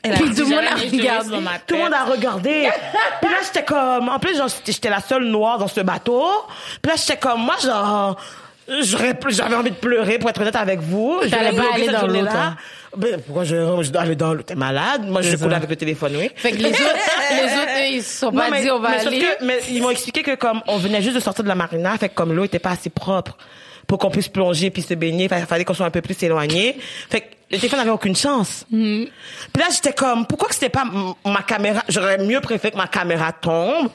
[0.01, 1.59] Elle a Puis tout le monde a regardé.
[1.67, 2.69] Tout le monde a regardé.
[3.21, 4.07] Puis là, j'étais comme...
[4.09, 6.25] En plus, j'étais la seule noire dans ce bateau.
[6.81, 7.41] Puis là, j'étais comme...
[7.41, 8.15] Moi, genre...
[9.29, 11.19] J'avais envie de pleurer, pour être honnête avec vous.
[11.23, 12.25] J'aurais pas aller dans l'eau.
[12.97, 14.41] Ben, pourquoi je, je dois aller dans l'eau?
[14.41, 15.05] T'es malade?
[15.07, 16.31] Moi, je coule avec le téléphone, oui.
[16.35, 16.81] Fait que les autres,
[17.31, 19.19] les autres, eux, ils se sont pas mais, dit on va mais aller.
[19.19, 21.95] que- mais ils m'ont expliqué que comme on venait juste de sortir de la marina,
[21.97, 23.37] fait que comme l'eau était pas assez propre
[23.85, 26.77] pour qu'on puisse plonger puis se baigner, il fallait qu'on soit un peu plus éloigné.
[27.09, 28.65] Fait que le téléphone n'avait aucune chance.
[28.73, 29.09] Mm-hmm.
[29.53, 30.85] Puis là, j'étais comme, pourquoi que c'était pas
[31.25, 31.83] ma caméra?
[31.89, 33.89] J'aurais mieux préféré que ma caméra tombe?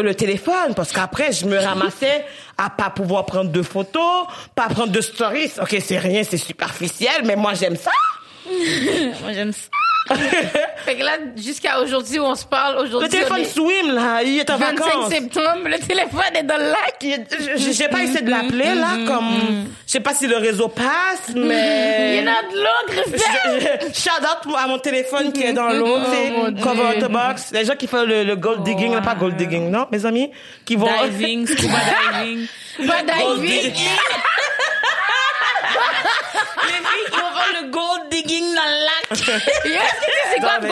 [0.00, 2.24] Le téléphone, parce qu'après, je me ramassais
[2.58, 5.52] à pas pouvoir prendre de photos, pas prendre de stories.
[5.60, 7.90] Ok, c'est rien, c'est superficiel, mais moi, j'aime ça.
[9.22, 9.75] Moi, j'aime ça.
[10.84, 13.92] Fait que là, jusqu'à aujourd'hui où on se parle, Le aujourd'hui, téléphone on est swim,
[13.94, 15.10] là, il est en 25 vacances.
[15.12, 17.04] septembre, le téléphone est dans le lac.
[17.56, 21.38] J'ai pas essayé de l'appeler là, comme je sais pas si le réseau passe, Il
[21.38, 23.80] y mais en a de l'eau, Christelle.
[23.94, 26.62] Shout out à mon téléphone qui est dans l'eau, Oh, c'est mon Dieu.
[26.62, 27.50] cover the box.
[27.52, 30.30] Les gens qui font le, le gold digging, là, pas gold digging, non, mes amis,
[30.64, 31.78] qui vont Diving, scuba
[32.12, 32.46] diving.
[32.86, 33.72] Pas diving.
[36.66, 37.12] Les filles
[37.62, 39.18] le gold digging dans le lac.
[40.34, 40.68] C'est quoi le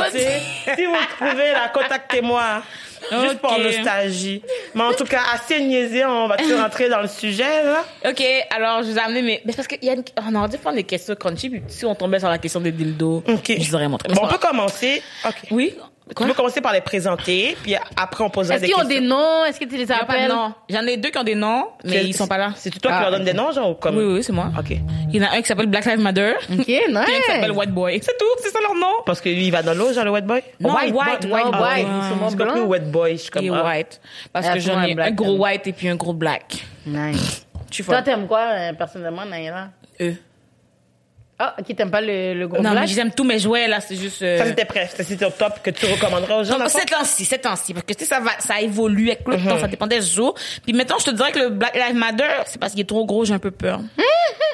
[0.76, 2.62] si vous trouvez là, contactez-moi.
[3.10, 3.58] Juste pour Ok.
[3.62, 4.42] nostalgie.
[4.74, 7.84] Mais en tout cas, assez niaisé, on va tout rentrer dans le sujet, là.
[8.08, 9.42] OK, alors je vous ai amené mes...
[9.44, 10.04] Mais parce qu'il y a une...
[10.26, 12.72] On aurait dû prendre des questions crunchy, puis si on tombait sur la question des
[12.72, 14.08] dildos, je vous aurais montré.
[14.08, 15.02] Bon, on peut commencer.
[15.26, 15.34] Ok.
[15.50, 15.90] pas-
[16.20, 18.96] On peut commencer par les présenter, puis après on posera Est-ce des qu'ils questions.
[18.98, 19.44] ont des noms?
[19.46, 20.30] Est-ce que tu les appelles?
[20.68, 22.52] J'en ai deux qui ont des noms, mais ils sont pas là.
[22.56, 23.26] C'est toi Ah, qui leur donnes ok.
[23.26, 23.96] des noms, genre, ou comme...
[23.96, 24.50] Oui, oui, c'est moi.
[24.58, 24.76] OK.
[25.10, 27.48] Il y en a un qui s'appelle Black Lives Matter, Ok, puis un qui s'appelle
[27.50, 27.58] nice.
[27.58, 28.00] White Boy.
[28.02, 29.02] C'est tout, c'est ça leur nom.
[29.06, 30.42] Parce que lui, il va dans l'eau, genre le white boy?
[30.60, 31.56] Non, white, white, Non, white white.
[31.56, 31.80] boy.
[31.80, 32.48] Ils sont J'ai blancs?
[32.48, 33.42] compris white boy, je suis comme...
[33.44, 33.64] Il est ah.
[33.64, 34.00] white.
[34.30, 36.66] Parce Ah, que j'en ai un black gros white et puis un gros black.
[36.86, 37.46] Nice.
[37.70, 38.02] Tu Toi, vois.
[38.02, 39.70] t'aimes quoi, euh, personnellement, Naïla?
[40.02, 40.16] Eux.
[41.38, 42.88] Ah, ok, t'aimes pas le, le gros Non, mais black?
[42.88, 44.22] j'aime tous mes jouets, là, c'est juste...
[44.22, 44.88] euh, Ça, c'était prêt.
[44.96, 46.78] C'était au top que tu recommanderais aux gens, Non, dans le fond?
[46.78, 49.58] ces temps-ci, ces temps-ci, parce que tu sais, ça va, ça évolue avec le temps,
[49.58, 50.34] ça dépend des jours.
[50.64, 53.04] Puis maintenant, je te dirais que le Black Lives Matter, c'est parce qu'il est trop
[53.04, 53.80] gros, j'ai un peu peur.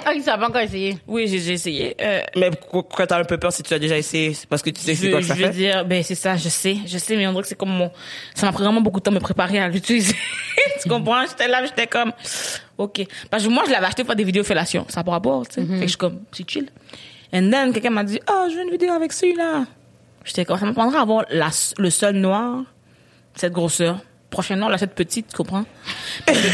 [0.06, 0.96] Ah, ça va pas encore essayé.
[1.06, 1.94] Oui, j'ai, j'ai essayé.
[2.00, 4.32] Euh, Mais pourquoi t'as un peu peur si tu as déjà essayé?
[4.32, 5.52] C'est parce que tu sais je c'est quoi que ça je veux fait?
[5.52, 7.90] dire, ben c'est ça, je sais, je sais, mais on dirait que c'est comme mon,
[8.34, 10.14] ça m'a pris vraiment beaucoup de temps de me préparer à l'utiliser.
[10.82, 11.26] tu comprends?
[11.26, 12.12] J'étais là, j'étais comme,
[12.80, 13.06] ok.
[13.30, 14.84] Parce que moi, je l'avais acheté pour des vidéos fellation.
[14.88, 15.66] Ça pas rapport, tu sais.
[15.66, 16.68] Fait que je suis comme, c'est chill.
[17.32, 19.64] And then, quelqu'un m'a dit, oh, je veux une vidéo avec celui-là.
[20.24, 22.62] J'étais comme, ça me prendra à avoir la, le sol noir,
[23.34, 23.98] cette grosseur.
[24.30, 25.64] Prochainement, on l'achète petite, tu comprends?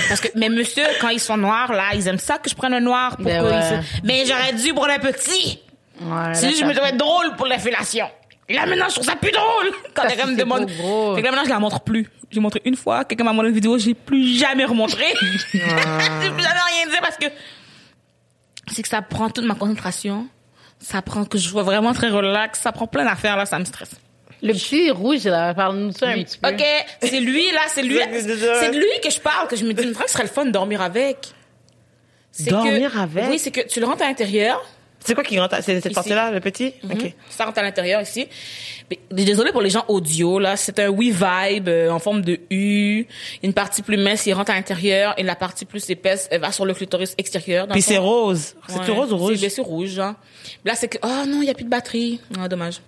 [0.09, 2.73] Parce que, mais monsieur, quand ils sont noirs, là, ils aiment ça que je prenne
[2.73, 3.63] un noir pour Ben ouais.
[3.63, 5.61] se- Mais j'aurais dû pour les petits.
[6.01, 8.07] Ouais, Si je me trouvais drôle pour la fellation.
[8.49, 9.73] Et là, maintenant, je trouve ça plus drôle.
[9.95, 10.67] Quand quelqu'un que me c'est demande.
[10.69, 11.15] trop gros.
[11.17, 12.09] Fait que là, maintenant, je la montre plus.
[12.31, 13.05] J'ai montré une fois.
[13.05, 15.05] Quelqu'un m'a montré une vidéo, j'ai plus jamais remontré.
[15.53, 17.27] j'ai plus jamais rien dit parce que
[18.73, 20.27] c'est que ça prend toute ma concentration.
[20.79, 22.61] Ça prend que je sois vraiment très relax.
[22.61, 23.91] Ça prend plein d'affaires, là, ça me stresse.
[24.43, 26.49] Le petit rouge, là, parle-nous de ça un petit peu.
[26.51, 26.63] Ok,
[27.01, 27.99] c'est lui, là, c'est lui.
[27.99, 30.29] C'est de lui que je parle, que je me dis, une fois ce serait le
[30.29, 31.29] fun de dormir avec.
[32.41, 33.25] Dormir que- avec?
[33.31, 34.63] Oui, c'est que tu le rentres à l'intérieur.
[35.05, 35.57] C'est quoi qui rentre?
[35.63, 36.73] C'est cette partie-là, le petit?
[36.85, 37.15] OK.
[37.31, 38.27] Ça rentre à l'intérieur ici.
[38.91, 40.57] Mais, désolé pour les gens audio, là.
[40.57, 43.07] C'est un We Vibe euh, en forme de U.
[43.43, 45.15] Une partie plus mince, il rentre à l'intérieur.
[45.17, 47.69] Et la partie plus épaisse, elle va sur le clitoris extérieur.
[47.69, 48.55] Puis c'est rose.
[48.69, 49.37] C'est tout rose ou rouge?
[49.37, 50.15] C'est rouge, genre.
[50.65, 52.21] Là, c'est que, oh non, il n'y a plus de batterie.
[52.39, 52.81] Ah, dommage.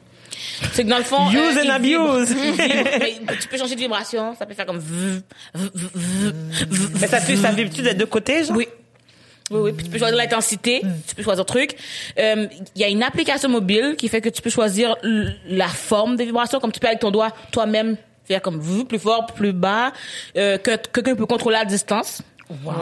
[0.73, 1.31] C'est que dans le fond.
[1.31, 2.11] Use euh, and vibre.
[2.11, 2.31] abuse.
[2.31, 2.91] Il vibre.
[3.01, 4.35] Mais tu peux changer de vibration.
[4.37, 4.83] Ça peut faire comme.
[7.01, 8.57] Mais ça, ça vibre-tu des deux côtés, genre?
[8.57, 8.69] oui.
[9.51, 9.73] Oui, oui.
[9.73, 11.77] Puis tu peux choisir l'intensité, tu peux choisir truc.
[12.19, 14.97] Euh, Il y a une application mobile qui fait que tu peux choisir
[15.49, 18.99] la forme des vibrations, comme tu peux avec ton doigt toi-même faire comme vous, plus
[18.99, 19.91] fort, plus bas,
[20.37, 22.21] euh, que quelqu'un peut contrôler à distance.
[22.65, 22.73] Wow.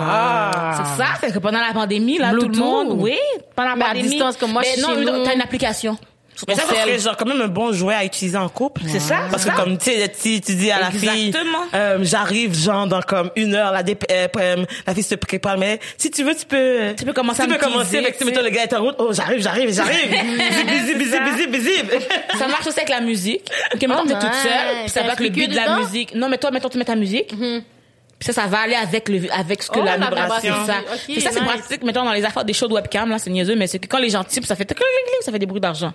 [0.76, 3.16] C'est ça, fait que pendant la pandémie, là, tout le monde, oui,
[3.54, 4.08] pendant la Mais à pandémie.
[4.08, 5.24] distance, comme moi, mais je suis non, chez non, nous.
[5.24, 5.98] t'as une application.
[6.46, 8.82] Mais ça, ça serait genre quand même un bon jouet à utiliser en couple.
[8.86, 9.56] C'est ça, Parce que ça.
[9.56, 11.32] comme, tu sais, si tu dis à la fille,
[11.74, 15.80] euh, j'arrive genre dans comme une heure, la, euh, euh, la fille se prépare, mais
[15.96, 16.94] si tu veux, tu peux...
[16.96, 18.96] Tu peux commencer tu à peux me commencer avec, mettons, le gars est en route,
[18.98, 20.10] oh, j'arrive, j'arrive, j'arrive.
[20.10, 21.98] busy, busy, busy, busy.
[22.38, 23.50] Ça marche aussi avec la musique.
[23.74, 26.14] Ok, Oh, que t'es toute seule, puis ça va avec le beat de la musique.
[26.14, 27.32] Non, mais toi, mettons, tu mets ta musique.
[28.18, 30.72] Puis ça, ça va aller avec le, avec ce que Oh, la la vibration, c'est
[30.72, 30.78] ça.
[30.80, 31.48] Ok, Puis ça, c'est nice.
[31.48, 33.86] pratique, mettons, dans les affaires des shows de webcam, là, c'est niaiseux, mais c'est que
[33.86, 34.72] quand les gens typent, ça fait
[35.22, 35.92] ça fait des bruits d'argent.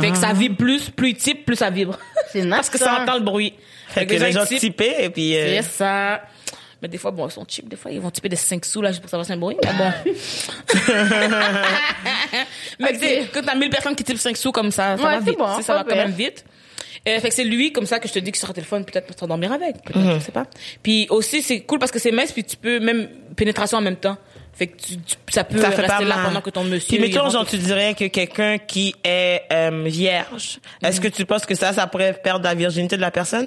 [0.00, 1.98] Fait que ça vibre plus, plus ils typent, plus ça vibre.
[2.32, 3.54] C'est nice, Parce que ça entend le bruit.
[3.88, 5.36] Fait que les gens typent et puis...
[5.36, 6.22] euh, C'est ça.
[6.80, 7.68] Mais des fois, bon, ils sont cheap.
[7.68, 9.38] Des fois, ils vont typer des 5 sous, là, juste pour savoir si c'est un
[9.38, 9.56] bruit.
[9.64, 9.92] Mais bon.
[12.78, 15.14] mais tu sais, quand t'as 1000 personnes qui typent 5 sous comme ça, ça Ouais,
[15.14, 15.38] va vite.
[15.38, 16.44] bon, ça va quand même vite.
[17.08, 18.84] Euh, fait que c'est lui, comme ça, que je te dis que sur le téléphone,
[18.84, 19.82] peut-être pour t'endormir avec.
[19.82, 20.18] Peut-être, Mhm.
[20.20, 20.46] je sais pas.
[20.82, 23.96] Puis aussi, c'est cool parce que c'est mince, puis tu peux même pénétration en même
[23.96, 24.16] temps.
[24.58, 26.98] Fait que tu, tu- ça peut Ça fait rester là pendant que ton monsieur.
[26.98, 31.46] Puis mettons, genre, tu dirais que quelqu'un qui est euh, vierge, est-ce que tu penses
[31.46, 33.46] que ça, ça pourrait perdre la virginité de la personne?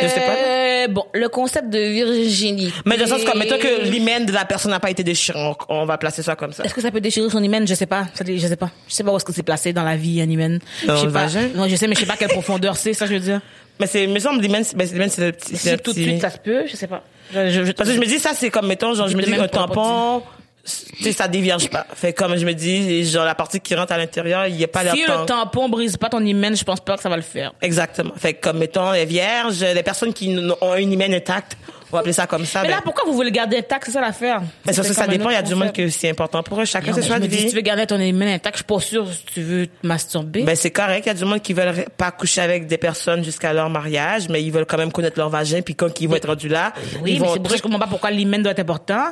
[0.00, 0.34] Je sais pas.
[0.36, 2.70] Euh, bon, le concept de virginité.
[2.84, 5.38] Mais dans le sens comme, mettons que l'hymen de la personne n'a pas été déchiré,
[5.38, 6.64] on, on va placer ça comme ça.
[6.64, 7.66] Est-ce que ça peut déchirer son hymen?
[7.66, 8.06] Je sais pas.
[8.20, 8.70] Je sais pas.
[8.88, 10.60] Je sais pas où est-ce que c'est placé dans la vie, un hymen.
[10.86, 11.26] Dans je sais le pas.
[11.26, 11.48] vagin?
[11.54, 13.40] Non, je sais, mais je sais pas quelle profondeur c'est, ça, je veux dire.
[13.80, 16.20] Mais c'est, me semble, l'hymen, c'est- ben, c'est le petit, c'est le tout de suite,
[16.20, 17.02] ça se peut, je sais pas.
[17.32, 19.48] Je, Parce que je me dis, ça, c'est comme, mettons, genre, je me dis, un
[19.48, 20.22] tampon,
[20.64, 21.86] tu sais, ça dévierge pas.
[21.94, 24.68] Fait comme je me dis, genre, la partie qui rentre à l'intérieur, il y a
[24.68, 27.22] pas si le tampon brise pas ton hymen, je pense pas que ça va le
[27.22, 27.52] faire.
[27.62, 28.12] Exactement.
[28.16, 31.56] Fait comme, mettons, les vierges, les personnes qui ont une hymen intacte,
[31.96, 32.62] va appeler ça comme ça.
[32.62, 33.84] Mais ben, là, pourquoi vous voulez le garder intact?
[33.86, 34.42] C'est ça l'affaire.
[34.64, 35.30] mais ça, ça, ça dépend.
[35.30, 36.64] Il y a du monde que c'est important pour eux.
[36.64, 37.50] Chacun ses mais choix de dis, si vie.
[37.50, 40.42] tu veux garder ton hymen intact, je suis pas sûre si tu veux te masturber.
[40.42, 41.04] Ben, c'est correct.
[41.06, 44.28] Il y a du monde qui veulent pas coucher avec des personnes jusqu'à leur mariage,
[44.28, 46.72] mais ils veulent quand même connaître leur vagin, puis quand ils vont être rendus là,
[47.02, 48.60] oui, ils mais vont c'est pour ça que je comprends pas pourquoi l'hymen doit être
[48.60, 49.04] important.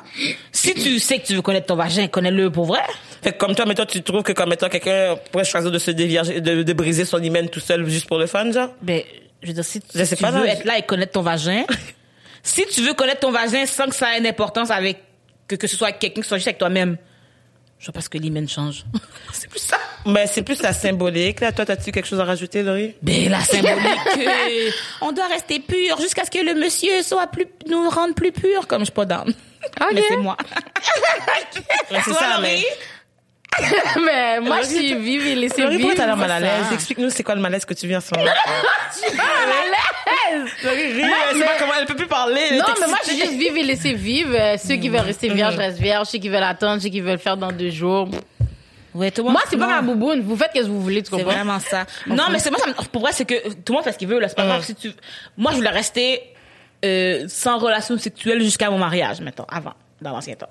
[0.52, 2.80] Si tu sais que tu veux connaître ton vagin, connais-le pour vrai.
[3.22, 5.90] Fait que comme toi, mettons, tu trouves que comme mettons, quelqu'un pourrait choisir de se
[5.90, 8.68] dévierger, de, de briser son hymen tout seul juste pour le fun, genre?
[8.82, 9.02] Ben,
[9.42, 11.12] je veux dire, si tu, Je sais tu pas, veux non, être là et connaître
[11.12, 11.64] ton vagin,
[12.44, 15.02] si tu veux connaître ton vagin sans que ça ait une importance avec,
[15.48, 16.98] que, que ce soit avec quelqu'un, que ce soit juste avec toi-même,
[17.78, 18.84] je vois pas ce que l'hymen change.
[19.32, 19.78] c'est plus ça.
[20.06, 21.52] Mais c'est plus la symbolique, là.
[21.52, 22.94] Toi, t'as-tu quelque chose à rajouter, Laurie?
[23.02, 27.46] Ben, la symbolique que on doit rester pur jusqu'à ce que le monsieur soit plus,
[27.66, 29.34] nous rende plus pur, comme je suis pas down.
[29.92, 30.36] Mais c'est moi.
[31.90, 32.42] Ouais, c'est ça, Laurie?
[32.42, 32.62] mais.
[34.04, 35.88] Mais moi, je suis vive et laissée Laurie, vivre.
[35.88, 36.72] pourquoi t'as l'air mal à c'est l'aise?
[36.72, 38.00] Explique-nous c'est quoi le malaise que tu ce moment?
[38.92, 40.50] Je suis pas mal à l'aise.
[40.64, 42.40] Laurie, rit, elle sait mais- pas comment, elle peut plus parler.
[42.52, 44.34] Non, mais moi, je suis juste vive et laisser vivre.
[44.34, 46.08] Euh, ceux qui veulent rester vierges restent vierges.
[46.08, 48.08] Ceux qui veulent attendre, ceux qui veulent le faire dans deux jours.
[48.94, 50.20] Ouais, tout le monde- Moi, c'est pas ma bouboune.
[50.22, 51.32] Vous faites ce que vous voulez, tu C'est comprends?
[51.32, 51.84] vraiment ça.
[52.06, 52.60] Non, mais c'est moi,
[52.92, 54.28] pour vrai, c'est que tout le monde fait ce qu'il veut, là.
[54.28, 54.92] C'est pas grave si tu,
[55.36, 56.22] moi, je voulais rester,
[56.84, 60.48] euh, sans relation sexuelle jusqu'à mon mariage, mettons, avant, dans l'ancien temps.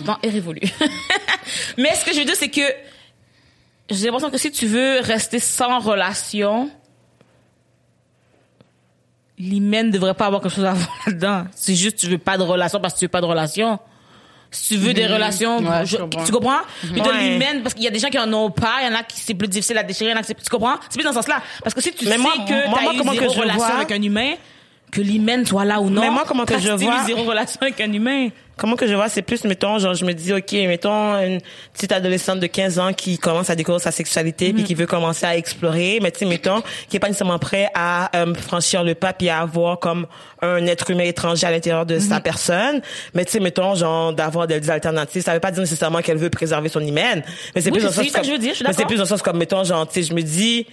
[0.00, 0.60] Le temps est révolu.
[1.78, 2.62] mais ce que je veux dire, c'est que
[3.90, 6.70] j'ai l'impression que si tu veux rester sans relation,
[9.38, 11.44] l'hymen ne devrait pas avoir quelque chose à voir là-dedans.
[11.54, 13.78] C'est juste tu veux pas de relation parce que tu veux pas de relation.
[14.50, 16.24] Si tu veux des relations, Ouais, je comprends.
[16.24, 16.60] tu comprends?
[16.92, 17.18] Mais de Ouais.
[17.30, 19.02] l'hymen, parce qu'il y a des gens qui en ont pas, il y en a
[19.02, 20.76] qui c'est plus difficile à déchirer, il y en a qui c'est- tu comprends?
[20.88, 21.42] C'est plus dans ce sens-là.
[21.64, 23.74] Parce que si tu Mais sais moi- que moi, t'as moi, eu zéro relation vois-
[23.78, 24.34] avec un humain,
[24.94, 26.00] que l'hymen soit là ou non.
[26.00, 28.28] Mais moi, comment que je vois- zéro relation avec un humain.
[28.56, 31.40] Comment que je vois, c'est plus, mettons, genre, je me dis, OK, mettons, une
[31.72, 35.26] petite adolescente de 15 ans qui commence à découvrir sa sexualité puis qui veut commencer
[35.26, 38.94] à explorer, mais tu sais, mettons, qui est pas nécessairement prêt à euh, franchir le
[38.94, 40.06] pas puis à avoir comme
[40.40, 42.80] un être humain étranger à l'intérieur de sa personne.
[43.12, 45.22] Mais tu sais, mettons, genre, d'avoir des alternatives.
[45.22, 47.24] Ça veut pas dire nécessairement qu'elle veut préserver son hymen.
[47.56, 48.70] Mais c'est Oui, plus dans sens ça que comme- je veux dire, je suis mais
[48.70, 48.86] c'est d'accord.
[48.86, 50.66] plus dans le sens comme, mettons, genre, tu sais, je me dis,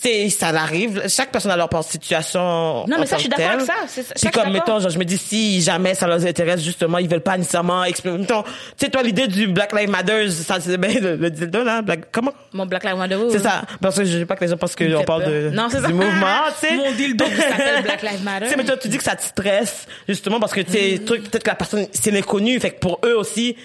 [0.00, 3.36] c'est ça arrive chaque personne a leur propre situation Non, mais ça, je suis que
[3.36, 4.04] d'accord avec ça.
[4.14, 7.20] C'est- comme mettons genre je me dis si jamais ça leur intéresse justement ils veulent
[7.20, 11.00] pas nécessairement exprimer mettons tu sais toi l'idée du Black Lives Matter ça c'est bien
[11.00, 12.32] le, le dildo là Black comment?
[12.52, 13.16] Mon Black Lives Matter.
[13.30, 13.42] c'est oui.
[13.42, 15.32] ça parce que je veux pas que les gens pensent qu'on fait parle peur.
[15.32, 15.88] de Non, c'est ça.
[15.88, 18.44] du mouvement tu sais Mon dildo qui s'appelle Black Lives Matter.
[18.44, 21.00] tu sais, mais toi, tu dis que ça te stresse, justement, parce que, tu sais,
[21.04, 22.58] truc, peut-être que la personne, c'est l'inconnu.
[22.60, 23.56] Fait que pour eux aussi,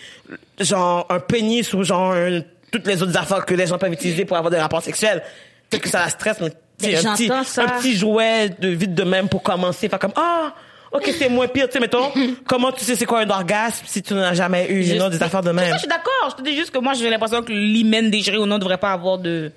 [0.59, 4.25] genre, un pénis ou genre, un- toutes les autres affaires que les gens peuvent utiliser
[4.25, 5.21] pour avoir des rapports sexuels,
[5.69, 7.63] peut-être que ça la stresse, mais, un petit, ça.
[7.63, 9.87] un petit jouet de vite de même pour commencer.
[9.89, 10.53] Faire comme, ah,
[10.91, 12.11] ok, c'est moins pire, tu sais, mettons,
[12.47, 15.41] comment tu sais c'est quoi un orgasme si tu n'en as jamais eu, des affaires
[15.41, 15.73] de Ça, même?
[15.73, 16.29] je suis d'accord.
[16.31, 18.77] Je te dis juste que moi, j'ai l'impression que l'hymen déchiré ou non ne devrait
[18.77, 19.51] pas avoir de.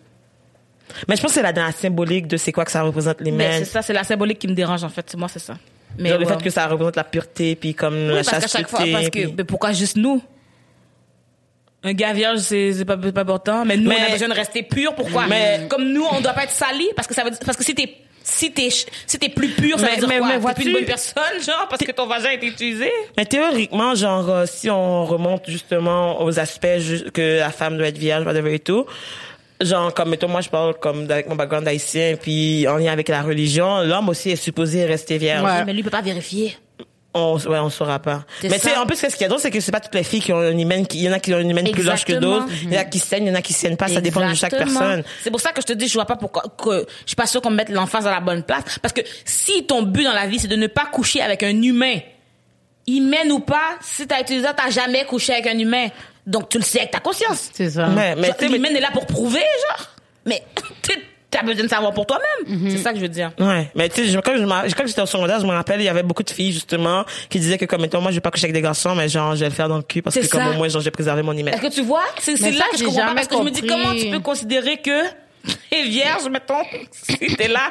[1.08, 3.32] Mais je pense que c'est la, la symbolique de c'est quoi que ça représente les
[3.32, 3.58] Mais men.
[3.64, 5.14] c'est ça, c'est la symbolique qui me dérange, en fait.
[5.16, 5.54] Moi, c'est ça.
[5.98, 8.68] Mais Genre, le fait que ça représente la pureté, puis comme Oui, la parce chaque
[8.68, 8.92] fois, chasteté.
[8.92, 10.22] parce que, puis- mais pourquoi juste nous?
[11.84, 13.64] Un gars vierge, c'est, c'est pas, c'est pas important.
[13.64, 14.94] Mais nous, Mais- on a besoin de rester pur.
[14.94, 15.26] Pourquoi?
[15.26, 16.88] Mais- Comme nous, on doit pas être sali.
[16.96, 19.78] Parce que ça veut dire, parce que si t'es, si t'es, si t'es plus pur,
[19.78, 20.28] ça Mais- veut dire mais- quoi?
[20.38, 22.90] mais T'es plus une bonne personne, genre, parce que ton vagin a été utilisé?
[23.16, 27.86] Mais théoriquement, genre, euh, si on remonte justement aux aspects ju- que la femme doit
[27.86, 28.84] être vierge, whatever et tout,
[29.60, 33.08] genre, comme, mettons, moi, je parle comme avec mon background haïtien, puis en lien avec
[33.08, 35.44] la religion, l'homme aussi est supposé rester vierge.
[35.44, 35.64] Ouais.
[35.64, 36.56] Mais lui, il peut pas vérifier.
[37.16, 38.24] On, ouais, on saura pas.
[38.42, 40.04] Mais tu sais, en plus, ce qui est drôle, c'est que c'est pas toutes les
[40.04, 42.04] filles qui ont une hymen, il y en a qui ont une hymen plus large
[42.04, 43.88] que d'autres, il y en a qui saignent, il y en a qui saignent pas,
[43.88, 45.02] ça dépend de chaque personne.
[45.22, 47.26] C'est pour ça que je te dis, je vois pas pourquoi, que, je suis pas
[47.26, 48.78] sûre qu'on mette l'emphase à la bonne place.
[48.80, 51.62] Parce que si ton but dans la vie, c'est de ne pas coucher avec un
[51.62, 51.98] humain,
[52.86, 55.88] humain ou pas, si t'as utilisé, ça, t'as jamais couché avec un humain.
[56.26, 57.50] Donc, tu le sais avec ta conscience.
[57.52, 57.86] C'est ça.
[57.86, 59.88] Mais, mais, L'humain est là pour prouver, genre.
[60.24, 60.42] Mais,
[61.30, 62.70] tu as besoin de savoir pour toi-même.
[62.70, 63.32] C'est ça que je veux dire.
[63.40, 65.84] Ouais, mais tu sais, quand je m'en- quand j'étais au secondaire, je me rappelle, il
[65.84, 68.30] y avait beaucoup de filles justement qui disaient que comme mettons moi je vais pas
[68.30, 70.22] coucher avec des garçons, mais genre je vais le faire dans le cul parce C'est
[70.22, 71.52] que comme au moins genre j'ai préservé mon hymen.
[71.54, 72.04] Est-ce que tu vois?
[72.20, 73.76] C'est là que je j'ai comprends parce que je me dis compris.
[73.82, 75.02] comment tu peux considérer que
[75.70, 76.62] t'es vierge, mettons,
[76.92, 77.70] si t'es là,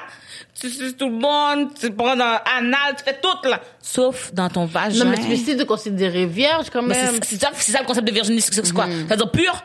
[0.60, 3.60] tu suces tout le monde, tu prends dans anal, tu fais tout là.
[3.82, 5.04] Sauf dans ton vagin.
[5.04, 7.15] Non, mais tu décides de considérer vierge quand Mais même.
[7.22, 8.86] c'est c'est ça, c'est ça le concept de virginité, c'est c'est quoi?
[8.86, 9.63] Ça veut dire pur?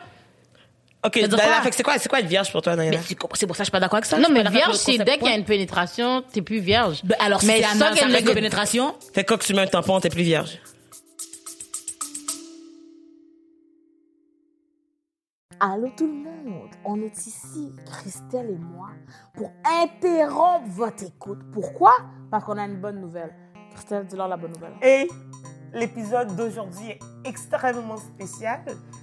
[1.03, 1.37] Ok, quoi?
[1.37, 2.91] là, fait que c'est quoi, c'est quoi être vierge pour toi, Diana?
[2.91, 4.19] Mais c'est c'est pour ça que je suis pas d'accord avec ça.
[4.19, 7.01] Non, mais vierge, c'est dès qu'il y a une pénétration, t'es plus vierge.
[7.03, 8.93] Ben, alors, Mais si c'est ça ça qu'elle reste de pénétration.
[9.13, 10.59] Fait que quand tu mets un tampon, t'es plus vierge.
[15.63, 18.89] Allô tout le monde, on est ici, Christelle et moi,
[19.35, 21.37] pour interrompre votre écoute.
[21.53, 21.93] Pourquoi?
[22.31, 23.31] Parce qu'on a une bonne nouvelle.
[23.75, 24.73] Christelle, dis-leur la bonne nouvelle.
[24.81, 25.07] Et
[25.73, 28.61] l'épisode d'aujourd'hui est extrêmement spécial.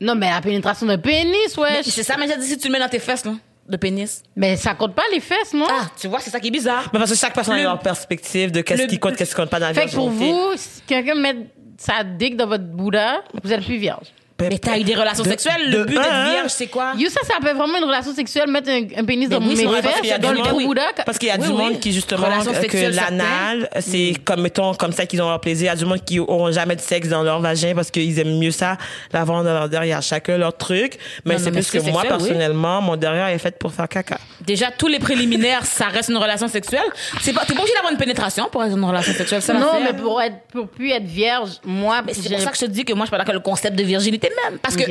[0.00, 1.80] Non, mais la pénétration de pénis, ouais.
[1.82, 3.32] C'est ça, mais j'ai dit si tu le mets dans tes fesses, là,
[3.68, 4.22] de pénis.
[4.36, 5.66] Mais ça compte pas les fesses, non?
[5.68, 6.88] Ah, tu vois, c'est ça qui est bizarre.
[6.92, 9.36] Mais parce que chaque personne a Le- leur perspective de qu'est-ce qui compte, qu'est-ce qui
[9.36, 11.36] compte pas dans la Fait que pour vous, si quelqu'un met
[11.76, 14.06] sa dick dans votre bouddha, vous êtes plus vierge.
[14.40, 16.92] Mais t'as eu des relations De- sexuelles, de le but d'être vierge, c'est quoi?
[16.96, 19.62] You, ça, ça peut vraiment une relation sexuelle, mettre un, un pénis dans oui, c'est
[19.64, 20.78] mes vrai, parce qu'il y a fesses, du dans le monde- trou oui.
[21.04, 22.22] Parce qu'il y a Oui, du monde qui, justement,
[22.68, 25.66] que l'anal, c'est comme, mettons, comme ça qu'ils ont leur plaisir.
[25.66, 28.18] Il y a du monde qui auront jamais de sexe dans leur vagin parce qu'ils
[28.20, 28.76] aiment mieux ça,
[29.12, 30.02] l'avoir dans leur derrière.
[30.02, 30.98] Chacun leur truc.
[31.24, 34.18] Mais c'est plus que que moi, personnellement, mon derrière est fait pour faire caca.
[34.40, 36.80] Déjà, tous les préliminaires, ça reste une relation sexuelle.
[37.20, 39.42] C'est pas, t'es pas obligé d'avoir une pénétration pour être une relation sexuelle.
[39.42, 42.66] Ça Non, mais pour être, pour plus être vierge, moi, c'est pour ça que je
[42.66, 44.58] te dis que moi, je d'accord avec le concept de virginité même.
[44.58, 44.82] Parce que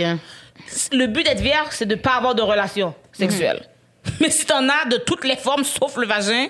[0.92, 3.68] le but d'être vierge, c'est de pas avoir de relation sexuelle.
[4.20, 6.48] Mais si t'en as de toutes les formes, sauf le vagin,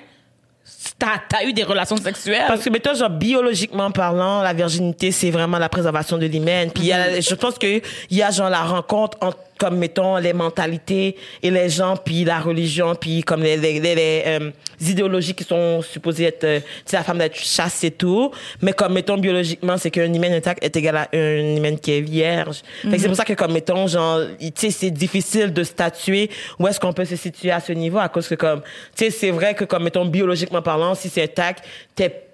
[1.00, 2.46] t'as as eu des relations sexuelles?
[2.48, 6.72] Parce que, mettons, genre, biologiquement parlant, la virginité, c'est vraiment la préservation de l'hymen.
[6.72, 7.82] Puis, y a- je pense qu'il
[8.12, 12.40] y a, genre, la rencontre entre, comme, mettons, les mentalités et les gens, puis la
[12.40, 16.66] religion, puis comme les, les, les, les, euh, idéologies qui sont supposées être, euh, tu
[16.86, 18.30] sais, la femme d'être chasse et tout.
[18.62, 22.02] Mais comme, mettons, biologiquement, c'est qu'un hymen intact est égal à un hymen qui est
[22.02, 22.58] vierge.
[22.84, 26.30] Fait que c'est pour ça que, comme, mettons, genre, tu sais, c'est difficile de statuer
[26.60, 28.62] où est-ce qu'on peut se situer à ce niveau à cause que, comme,
[28.96, 32.28] tu sais, c'est vrai que, comme, mettons, biologiquement parlant, si c'est intact, t'es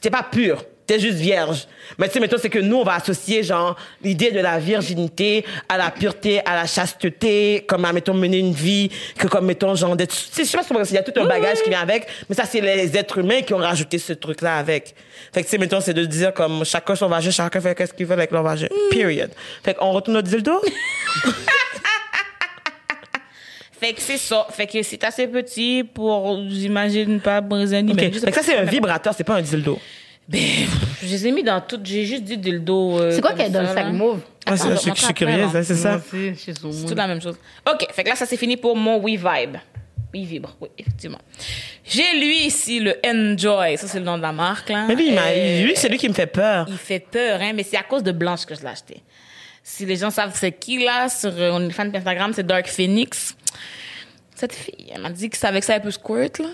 [0.00, 0.64] t'es pas pur.
[0.86, 1.66] T'es juste vierge.
[1.96, 5.42] Mais tu sais, mettons, c'est que nous, on va associer, genre, l'idée de la virginité
[5.66, 9.74] à la pureté, à la chasteté, comme à, mettons, mener une vie, que comme, mettons,
[9.74, 10.14] genre, d'être...
[10.14, 12.44] Je sais pas comment il y a tout un bagage qui vient avec, mais ça,
[12.44, 14.94] c'est les êtres humains qui ont rajouté ce truc-là avec.
[15.32, 17.94] Fait que, tu sais, mettons, c'est de dire, comme, chacun son vagin, chacun fait ce
[17.94, 18.68] qu'il veut avec leur vagin.
[18.90, 19.30] Period.
[19.62, 20.60] Fait qu'on retourne au dildo?
[23.84, 24.46] Fait que c'est ça.
[24.50, 27.92] Fait que c'est assez petit pour, j'imagine, pas briser un OK.
[28.00, 28.12] hymen.
[28.14, 29.78] Je sais Fait que ça, c'est un vibrateur, c'est pas un dildo.
[30.26, 30.40] Ben,
[31.02, 31.78] je les ai mis dans tout.
[31.84, 32.98] J'ai juste dit dildo.
[32.98, 34.20] euh, C'est quoi y a dans ça, le sac mauve?
[34.46, 36.00] Ah, je suis- je curieuse, hein, c'est ça?
[36.36, 37.36] C'est tout la même chose.
[37.70, 39.56] OK, fait que là, ça c'est fini pour mon We Vibe.
[40.14, 41.18] Oui, vibre, oui, effectivement.
[41.84, 43.76] J'ai lui ici, le Enjoy.
[43.76, 44.84] Ça, c'est le nom de la marque, là.
[44.86, 46.66] Mais lui, il Euh, lui, c'est lui qui me fait peur.
[46.68, 49.02] Il fait peur, hein, mais c'est à cause de Blanche que je l'ai acheté.
[49.62, 53.34] Si les gens savent c'est qui, là, sur euh, OnlyFans Instagram, c'est Dark Phoenix.
[54.44, 56.48] Cette fille, elle m'a dit que c'est avec ça, elle peut squirt, là.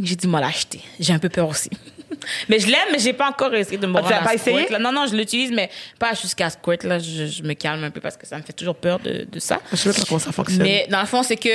[0.00, 0.80] J'ai dit, moi, l'acheter.
[1.00, 1.70] J'ai un peu peur aussi.
[2.48, 4.24] mais je l'aime, mais j'ai pas encore essayé de me Ah, tu rendre l'as à
[4.24, 4.68] pas squirt, essayé?
[4.70, 4.78] là.
[4.78, 6.98] Non, non, je l'utilise, mais pas jusqu'à squirt, là.
[6.98, 9.38] Je, je me calme un peu parce que ça me fait toujours peur de, de
[9.40, 9.60] ça.
[9.72, 10.62] Je sais pas comment ça fonctionne.
[10.62, 11.48] Mais dans le fond, c'est que,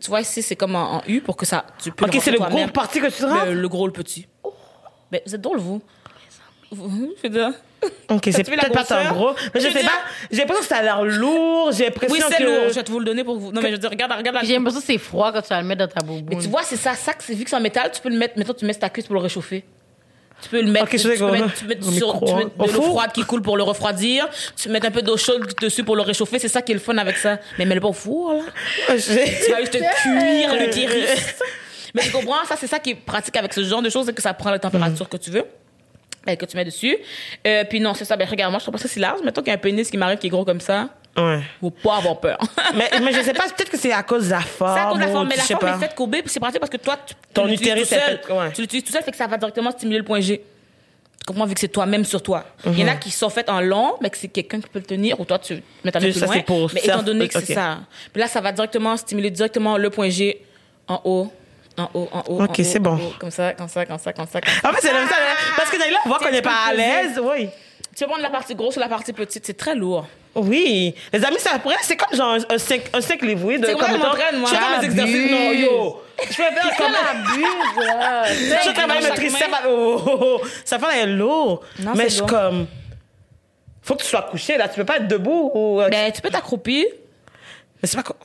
[0.00, 2.30] tu vois, ici, c'est comme en, en U pour que ça, tu peux OK, c'est
[2.32, 3.22] le gros parti que tu?
[3.46, 4.26] Le, le gros, le petit.
[5.10, 5.82] Mais vous êtes drôle, vous.
[7.22, 7.50] Je veux dire.
[8.08, 9.32] Ok, c'est tu peut-être pas tant gros.
[9.54, 9.98] Mais je sais dire- pas.
[10.30, 11.72] J'ai l'impression que ça a l'air lourd.
[11.72, 12.34] J'ai l'impression Oui, que.
[12.36, 12.68] c'est lourd.
[12.68, 13.50] Je vais te vous le donner pour vous.
[13.52, 14.44] Non, mais je veux dire, regarde, regarde la.
[14.44, 16.26] J'ai l'impression que c'est froid quand tu vas le mettre dans ta bouboune.
[16.30, 18.08] Mais tu vois, c'est ça, ça, que c'est vu que c'est en métal, tu peux
[18.08, 19.64] le mettre, mettons, tu mets ta cuisse pour le réchauffer.
[20.42, 22.34] Tu peux le mettre, Ok, je tu, peux mettre, tu peux mettre au sur- tu
[22.34, 24.28] mets de Au l'eau froide qui coule pour le refroidir.
[24.56, 26.38] Tu mets un peu d'eau chaude dessus pour le réchauffer.
[26.38, 27.38] C'est ça qui est le fun avec ça.
[27.58, 28.42] Mais mets-le pas au four, là.
[28.88, 28.96] Tu vas
[29.60, 31.08] juste te cuire l'utérus.
[31.94, 34.14] Mais tu comprends, ça, c'est ça qui est pratique avec ce genre de choses, c'est
[34.14, 35.44] que ça prend la température que tu veux.
[36.26, 36.96] Ben, que tu mets dessus.
[37.46, 38.16] Euh, puis non, c'est ça.
[38.16, 39.20] Ben, regarde, moi, je trouve pas ça si large.
[39.24, 40.88] Mettons qu'il y a un pénis qui m'arrive qui est gros comme ça.
[41.16, 41.40] Ouais.
[41.60, 42.38] Faut pas avoir peur.
[42.74, 44.74] Mais, mais je sais pas, peut-être que c'est à cause de la forme.
[44.74, 46.58] C'est à cause de la forme, mais la forme est faite courbée, puis c'est pratique
[46.58, 48.20] parce que toi, tu, Ton tu utérus tout seul.
[48.26, 48.52] fait- ouais.
[48.52, 50.42] Tu l'utilises tout seul, fait que ça va directement stimuler le point G.
[51.26, 52.44] Comprends, vu que c'est toi-même sur toi.
[52.64, 54.78] Il y en a qui sont faites en long, mais que c'est quelqu'un qui peut
[54.78, 56.34] le tenir, ou toi, tu mets ta main Ça, plus loin.
[56.34, 57.44] c'est pour mais étant donné que ok.
[57.46, 57.80] c'est ça.
[58.12, 60.40] Puis là, ça va directement stimuler directement le point G
[60.88, 61.30] en haut,
[61.82, 62.42] en haut, en haut.
[62.44, 62.94] Ok, c'est bon.
[62.96, 64.40] haut, Comme ça, comme ça, comme ça, comme ça.
[64.40, 64.68] Comme ça.
[64.68, 65.14] En fait, c'est comme ça.
[65.56, 67.20] Parce que on voit qu'on n'est pas à l'aise.
[67.22, 67.48] Oui.
[67.94, 70.06] Tu peux prendre la partie grosse ou la partie petite, c'est très lourd.
[70.34, 70.94] Oui.
[71.12, 73.58] Les amis, ça pourrait, c'est comme genre un 5, un 5 livres, oui.
[73.58, 74.48] de- C'est comme m'entraîne, moi.
[74.50, 75.30] Je fais mes exercices.
[75.30, 76.02] Non, yo.
[76.22, 76.94] Je peux faire comme.
[77.10, 78.24] abuse, là.
[78.64, 79.50] Je travaille mes triceps.
[79.50, 79.58] main.
[79.68, 80.40] Oh, oh, oh.
[80.64, 81.62] Ça fait l'air lourd.
[81.80, 82.66] Non, Mais c'est je suis comme.
[83.82, 84.68] Faut que tu sois couché, là.
[84.68, 85.80] Tu peux pas être debout ou.
[85.82, 86.86] euh, Ben, tu peux t'accroupir.
[87.82, 88.04] Mais c'est pas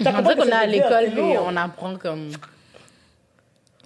[0.00, 2.30] On dirait qu'on est à l'école, puis on apprend comme.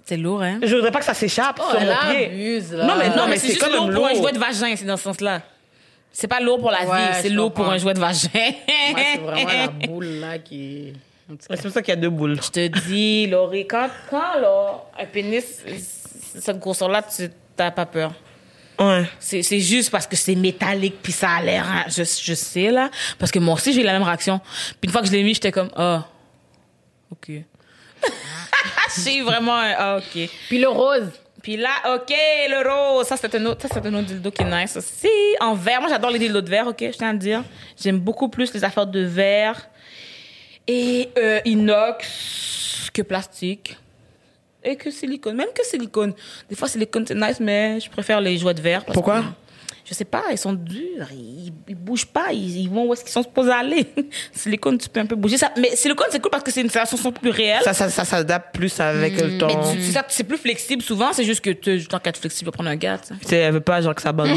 [0.05, 0.59] C'est lourd, hein?
[0.63, 2.25] Je voudrais pas que ça s'échappe Oh, sur mon pied.
[2.27, 2.85] abuse, là.
[2.85, 4.85] Non, mais Non, mais, mais c'est c'est juste lourd pour un jouet de vagin, c'est
[4.85, 5.41] dans ce sens-là.
[6.13, 8.29] C'est pas lourd pour la Ouais, vie, c'est lourd pour un jouet de vagin.
[8.33, 10.93] Moi, c'est vraiment la boule, là, qui.
[11.39, 12.39] C'est pour ça qu'il y a deux boules.
[12.41, 15.61] Je te dis, Laurie, quand, quand là, un pénis,
[16.39, 18.13] cette grosseur-là, tu t'as pas peur.
[18.79, 19.09] Ouais.
[19.19, 22.69] C'est c'est juste parce que c'est métallique, puis ça a l'air, hein, je, je sais,
[22.69, 22.89] là.
[23.17, 24.39] Parce que moi aussi, j'ai eu la même réaction.
[24.79, 26.05] Puis une fois que je l'ai mis, j'étais comme, ah,
[27.11, 27.31] OK.
[28.89, 30.29] Suis vraiment un, ah, ok.
[30.47, 31.11] Puis le rose.
[31.41, 32.13] Puis là, ok,
[32.49, 35.07] le rose, ça c'est un autre, ça c'est un autre dildo qui est nice aussi.
[35.39, 37.43] En verre, moi j'adore les dildos de verre, ok, je tiens à le dire.
[37.81, 39.69] J'aime beaucoup plus les affaires de verre
[40.67, 43.77] et euh, inox que plastique
[44.67, 46.13] et que silicone, même que silicone.
[46.49, 48.83] Des fois silicone c'est nice, mais je préfère les jouets de verre.
[48.85, 49.19] parce Pourquoi?
[49.21, 49.25] que,
[49.85, 53.03] Je sais pas, ils sont durs, ils, ils bougent pas, ils, ils vont où est-ce
[53.03, 53.85] qu'ils sont supposés aller.
[54.33, 56.69] silicone, tu peux un peu bouger ça, mais silicone c'est cool parce que c'est une
[56.69, 57.61] sensation plus réelle.
[57.63, 59.47] Ça, ça, ça s'adapte plus avec le ton.
[59.47, 62.69] Mais tu- c'est plus flexible souvent, c'est juste que tu, tant qu'à être flexible, prendre
[62.69, 63.37] un gars, tu sais.
[63.37, 64.25] Elle veut pas genre que ça là.
[64.25, 64.31] Non,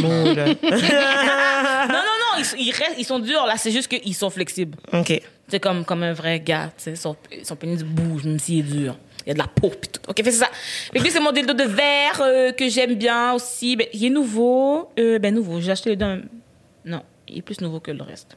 [1.89, 4.79] non, non, ils, restent, ils sont durs, là, c'est juste qu'ils sont flexibles.
[4.93, 5.21] OK.
[5.49, 8.97] C'est comme, comme un vrai gars, son, son pénis bouge, même s'il est dur.
[9.27, 10.01] Il y a de la peau, pis tout.
[10.09, 10.51] OK, fait c'est ça.
[10.95, 13.77] Et puis, c'est mon dildo de verre euh, que j'aime bien aussi.
[13.77, 14.91] Ben, il est nouveau.
[14.99, 15.61] Euh, ben, nouveau.
[15.61, 16.21] J'ai acheté le d'un...
[16.85, 18.37] Non, il est plus nouveau que le reste.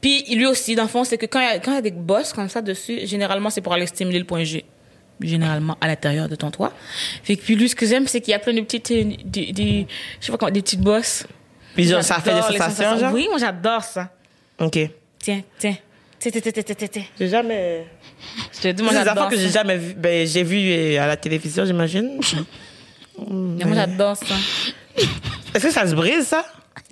[0.00, 1.78] Puis, lui aussi, dans le fond, c'est que quand il y a, quand il y
[1.78, 4.64] a des bosses comme ça dessus, généralement, c'est pour aller stimuler le point G.
[5.20, 6.72] Généralement, à l'intérieur de ton toit.
[7.24, 9.02] Fait que puis lui, ce que j'aime, c'est qu'il y a plein de petites, euh,
[9.24, 9.86] des, des-
[10.20, 11.26] je sais pas comment, des petites bosses.
[11.74, 13.12] Puis genre, ça fait des les sensations, genre?
[13.12, 14.10] Oui, moi, j'adore ça.
[14.60, 14.78] OK.
[15.18, 15.76] Tiens, tiens.
[17.18, 17.86] J'ai jamais...
[18.52, 19.94] Je te Moi, des affaires que j'ai jamais vu.
[19.94, 22.20] Ben, j'ai vu euh, à la télévision, j'imagine.
[23.30, 24.34] Mais Moi, j'adore ça.
[25.54, 26.44] Est-ce que ça se brise, ça?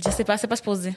[0.05, 0.93] Je sais pas, c'est pas supposé.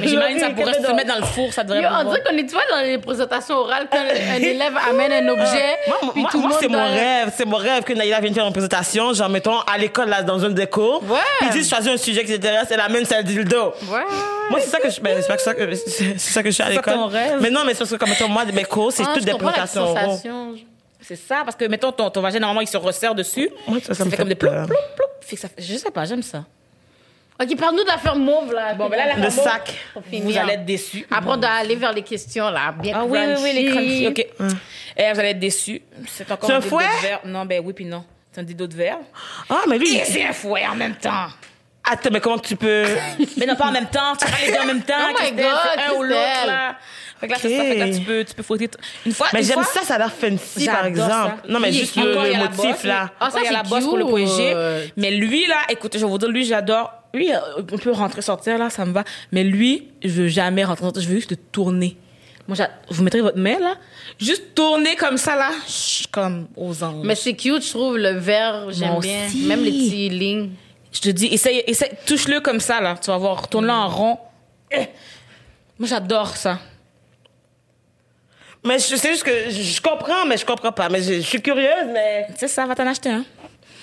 [0.00, 2.22] Mais j'imagine que ça pourrait se mettre dans le four, ça devrait Yo, on dirait
[2.22, 3.98] qu'on est, tu vois, dans les présentations orales, quand
[4.32, 5.90] un élève amène un objet, Ah.
[6.02, 7.32] Moi, puis moi, tout le moi, c'est mon rêve.
[7.36, 10.38] C'est mon rêve que Naïla vienne faire une présentation, genre, mettons, à l'école, là, dans
[10.38, 11.02] une des cours.
[11.08, 11.18] Ouais.
[11.40, 13.74] Puis ils disent, choisis un sujet qui t'intéresse, elle amène sa dildo.
[13.90, 14.00] Ouais.
[14.50, 16.54] Moi, c'est ça que je, ben, c'est pas que ça que, c'est ça que je
[16.54, 16.94] suis à C'est ça l'école.
[16.94, 17.38] ton rêve?
[17.40, 19.32] Mais non, mais c'est parce que, comme, mettons, moi, mes cours, c'est Ah, toutes des
[19.34, 19.94] présentations.
[21.02, 23.48] C'est ça, parce que, mettons, ton, ton vagin, normalement, il se resserre dessus.
[23.66, 25.36] Moi, ça, ça me fait fait comme des ploup, ploup, ploup.
[25.36, 26.44] Ça Je sais pas, j'aime ça.
[27.40, 28.74] Ok, parle-nous de l'affaire mauve, là.
[28.74, 29.72] Bon, ben là, la Le sac.
[29.94, 30.42] Pour Vous finir.
[30.42, 31.06] allez être déçus.
[31.10, 32.72] Après, on doit aller vers les questions, là.
[32.78, 34.02] Bien Ah oui, oui, oui, les crunchy.
[34.04, 34.06] crunchy.
[34.08, 34.26] OK.
[34.96, 35.80] Eh, vous allez être déçus.
[36.06, 36.84] C'est encore C'est un fouet?
[36.84, 37.20] de verre.
[37.24, 38.04] Non, ben oui, puis non.
[38.30, 38.98] C'est un dildo de verre.
[39.48, 41.28] Ah, mais lui, Et c'est un fouet en même temps.
[41.90, 42.84] attends, mais comment tu peux.
[43.38, 44.14] Mais non, pas en même temps.
[44.20, 44.94] Tu fais pas les deux en même temps.
[45.02, 46.46] Oh my Christelle, God, c'est un ou l'autre, Christelle.
[46.48, 46.76] là.
[47.20, 47.64] Fait que là, c'est ça.
[47.64, 48.68] Fait que là, tu peux, tu peux fouetter.
[48.68, 51.10] t- Une fois, Mais une j'aime fois- ça, ça a l'air fancy, par J'adore exemple.
[51.12, 51.52] ça.
[51.52, 53.10] Non, mais Puis, juste le, encore, il y le a la motif, bosse, là.
[53.18, 54.54] Ah, ça, il y a c'est la bosse pour le point G.
[54.86, 54.92] cute.
[54.96, 56.92] Mais lui, là, écoutez, je vais vous dire, lui, j'adore.
[57.12, 59.04] Lui, euh, on peut rentrer, sortir, là, ça me va.
[59.32, 61.02] Mais lui, je veux jamais rentrer, sortir.
[61.02, 61.96] Je veux juste tourner.
[62.46, 62.56] Moi,
[62.88, 63.74] vous mettrez votre main, là?
[64.18, 65.50] Juste tourner comme ça, là.
[65.68, 67.04] chut, Comme aux anges.
[67.04, 69.26] Mais c'est cute, je trouve, le vert, j'aime bien.
[69.26, 69.44] aussi.
[69.46, 70.50] Même les petits lignes.
[70.92, 72.96] Je te dis, essaye, essaye, touche-le comme ça, là.
[73.00, 74.18] Tu vas voir, tourne-le en rond.
[74.72, 74.86] Eh.
[75.78, 76.58] Moi, j'adore ça.
[78.64, 80.88] Mais je sais juste que je comprends, mais je comprends pas.
[80.88, 83.24] Mais je, je suis curieuse, mais C'est ça, va t'en acheter un.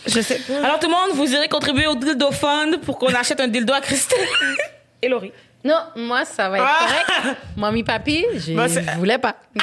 [0.07, 0.57] Je sais pas.
[0.65, 3.73] Alors, tout le monde, vous irez contribuer au dildo fund pour qu'on achète un dildo
[3.73, 4.27] à Christelle.
[5.01, 5.31] Et Laurie.
[5.63, 6.85] Non, moi, ça va être Ah!
[6.85, 7.37] correct.
[7.57, 9.35] Mamie, papi, je Bah, c'est- voulais pas.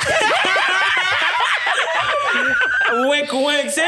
[2.93, 3.83] Wink, wink, c'est.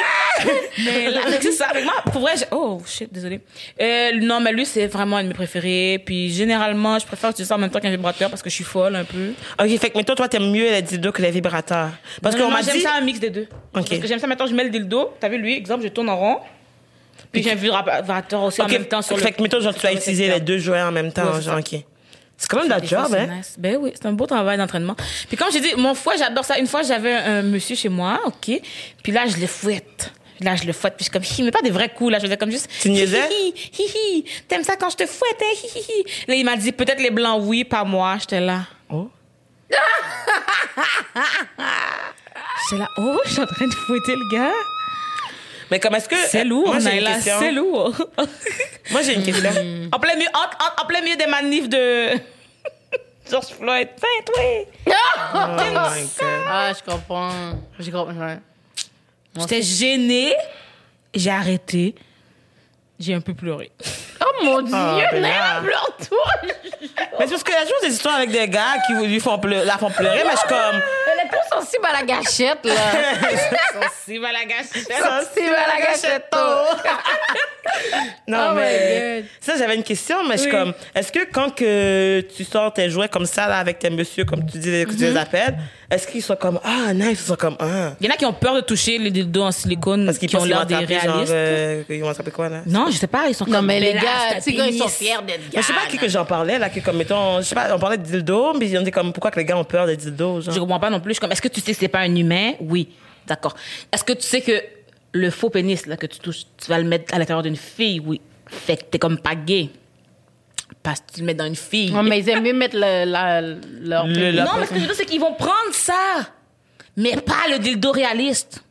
[0.84, 1.66] Mais là, c'est ça.
[1.66, 3.40] Avec moi, pour vrai, j'ai- oh shit, désolé.
[3.80, 6.02] Euh, non, mais lui, c'est vraiment un de mes préférés.
[6.04, 8.64] Puis généralement, je préfère utiliser ça en même temps qu'un vibrateur parce que je suis
[8.64, 9.32] folle un peu.
[9.62, 11.90] Ok, fait que, mettons, toi, t'aimes mieux les dildos que les vibrateurs.
[12.22, 12.80] Parce Non, qu'on non, m'a j'aime dit.
[12.82, 13.46] ça un mix des deux.
[13.72, 15.14] Parce que j'aime ça maintenant, je mets le dildo.
[15.20, 16.38] T'as vu lui, exemple, je tourne en rond.
[17.32, 19.22] Puis j'ai un vibrateur aussi en Ok, même temps sur le.
[19.22, 20.46] fait que, mettons, genre, tu vas sur le utiliser les secteur.
[20.46, 21.80] deux jouets en même temps, Ouais, c'est genre, ok.
[22.36, 23.26] C'est quand même fois, job, hein.
[23.38, 23.54] nice.
[23.58, 24.94] Ben oui, c'est un beau travail d'entraînement.
[25.28, 26.58] Puis comme j'ai dit, mon fouet, j'adore ça.
[26.58, 28.60] Une fois, j'avais un, un monsieur chez moi, OK.
[29.02, 30.12] Puis là, je le fouette.
[30.40, 30.96] Là, je le fouette.
[30.96, 32.18] Puis je suis comme, hi, mais pas des vrais coups, là.
[32.18, 32.68] Je faisais comme juste.
[32.80, 33.26] Tu niaisais?
[33.30, 34.24] Hi, hi, hi, hi.
[34.46, 35.54] T'aimes ça quand je te fouette, hein?
[35.62, 36.04] Hi, hi, hi.
[36.28, 38.18] Là, il m'a dit, peut-être les blancs, oui, pas moi.
[38.20, 38.66] J'étais là.
[38.90, 39.08] Oh.
[42.68, 44.52] J'étais là, oh, je suis en train de fouetter le gars.
[45.70, 46.16] Mais comme est-ce que.
[46.28, 47.36] C'est lourd, Moi, j'ai une Naila, question.
[47.40, 47.94] c'est lourd.
[48.90, 49.50] Moi, j'ai une question.
[49.92, 52.10] en, plein milieu, en, en- en plein milieu des manifs de
[53.30, 53.88] George Floyd.
[53.98, 54.42] Fin, toi.
[55.34, 56.28] Oh my God.
[56.48, 57.30] Ah, je comprends.
[57.78, 58.14] Je comprends.
[58.26, 58.38] ouais.
[59.38, 60.34] J'étais gênée.
[61.14, 61.94] J'ai arrêté.
[62.98, 63.70] J'ai un peu pleuré.
[64.40, 65.28] Oh mon dieu, Ah, ben là.
[65.28, 66.24] Naila pleure-toi.
[67.18, 69.38] Mais c'est parce qu'il y a toujours des histoires avec des gars qui lui font
[69.38, 70.80] pleu- la font pleurer, mais je suis comme.
[71.12, 72.74] Elle est trop sensible à la gâchette, là.
[74.20, 74.80] Mal à gâcher.
[74.84, 76.64] sensible à la gâchette, oh.
[78.28, 79.16] Non, Oh my mais.
[79.22, 79.24] God.
[79.40, 80.56] Ça, j'avais une question, mais je suis Oui.
[80.58, 80.72] comme.
[80.94, 84.44] Est-ce que quand que tu sors tes jouets comme ça, là, avec tes messieurs, comme
[84.46, 85.12] tu dis, que tu Mhm.
[85.12, 85.56] les appelles,
[85.90, 87.92] est-ce qu'ils sont comme, ah, nice, ils sont comme, ah.
[88.00, 90.28] Il y en a qui ont peur de toucher les dildos en silicone Parce qu'ils
[90.28, 91.32] qui ont pensent qu'ils vont l'air des genre, réalistes.
[91.32, 92.60] euh, ils vont attraper quoi, là?
[92.66, 94.78] Non, je sais pas, ils sont Non, comme mais les ben gars, sais, quand ils
[94.78, 95.60] sont fiers d'être Mais gars.
[95.60, 97.74] je sais pas à qui que j'en parlais, là, que comme, mettons, je sais pas,
[97.74, 99.96] on parlait de dildo, mais on dit comme, pourquoi que les gars ont peur des
[99.96, 100.54] dildos, genre?
[100.54, 101.10] Je comprends pas non plus.
[101.10, 102.52] Je suis comme, est-ce que tu sais que c'est pas un humain?
[102.60, 102.88] Oui.
[103.26, 103.54] D'accord.
[103.92, 104.62] Est-ce que tu sais que
[105.12, 108.00] le faux pénis, là, que tu touches, tu vas le mettre à l'intérieur d'une fille?
[108.00, 108.20] Oui.
[108.48, 109.70] Fait que t'es comme pas gay.
[110.82, 111.92] Parce que tu le mets dans une fille.
[111.92, 114.06] Ouais, mais ils aiment mieux mettre le, la, leur.
[114.06, 115.94] Le- la- non, mais ce que je veux dire, c'est qu'ils vont prendre ça.
[116.96, 118.62] Mais pas le dildo réaliste.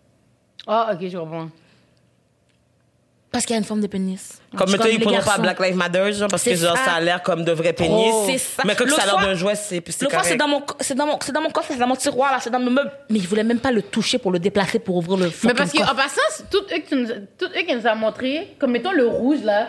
[0.66, 1.50] Ah, ok, je comprends.
[3.32, 4.42] Parce qu'il y a une forme de pénis.
[4.56, 5.38] Comme mettons, ils prendront pas.
[5.38, 6.94] Black Lives Matter, genre, parce que genre, ça.
[6.94, 8.14] a l'air comme de vrais pénis.
[8.28, 8.64] C'est ça.
[8.66, 10.38] Mais comme L'autre ça a l'air d'un jouet, c'est c'est fois, c'est correct.
[10.40, 12.50] dans mon, c'est dans mon, c'est dans mon coffre, c'est dans mon tiroir, là, c'est
[12.50, 12.92] dans mes meubles.
[13.10, 15.56] Mais il voulait même pas le toucher pour le déplacer pour ouvrir le Mais fucking
[15.58, 15.92] parce que, coffre.
[15.92, 19.08] en passant, tout eux, qui nous, tout eux qui nous a montré, comme mettons le
[19.08, 19.68] rouge là,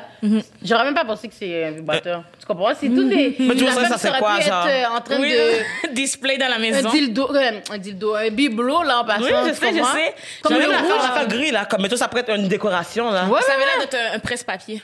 [0.62, 2.22] j'aurais même pas pensé que c'est un vibrateur.
[2.40, 2.72] Tu comprends?
[2.78, 3.36] C'est tout des.
[3.38, 4.66] Mais tu vois, ça, c'est quoi, genre?
[4.68, 5.92] euh, en train Oui, de.
[5.94, 6.90] display dans la Un maison.
[6.90, 9.22] dildo, euh, un dildo, un bibelot là en passant.
[9.22, 10.14] Oui, je tu sais, je sais.
[10.42, 11.28] Comme le même la rouge.
[11.28, 13.24] gris, là, comme mettons, ça pourrait être une décoration, là.
[13.26, 14.75] Ouais, Ça avait l'air d'être un, un presse-papier.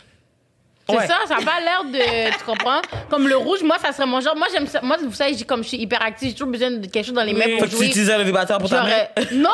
[0.89, 1.07] C'est Ouais.
[1.07, 2.31] ça, ça n'a pas l'air de.
[2.39, 2.81] Tu comprends?
[3.09, 4.37] Comme le rouge, moi, ça serait mon genre.
[4.37, 4.81] Moi, j'aime ça.
[4.83, 7.33] Moi, vous savez, comme je suis hyperactive, j'ai toujours besoin de quelque chose dans les
[7.35, 7.87] mains Fait pour que tu jouer.
[7.87, 8.91] utilisais le vibrateur pour ta main.
[9.33, 9.51] Non!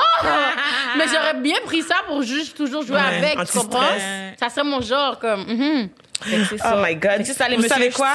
[0.97, 3.83] Mais j'aurais bien pris ça pour juste toujours jouer Ouais, avec, tu comprends?
[4.41, 5.45] Ça serait mon genre, comme.
[5.45, 5.89] mhm.
[6.64, 7.24] Oh my God.
[7.26, 8.14] ça, Vous savez quoi?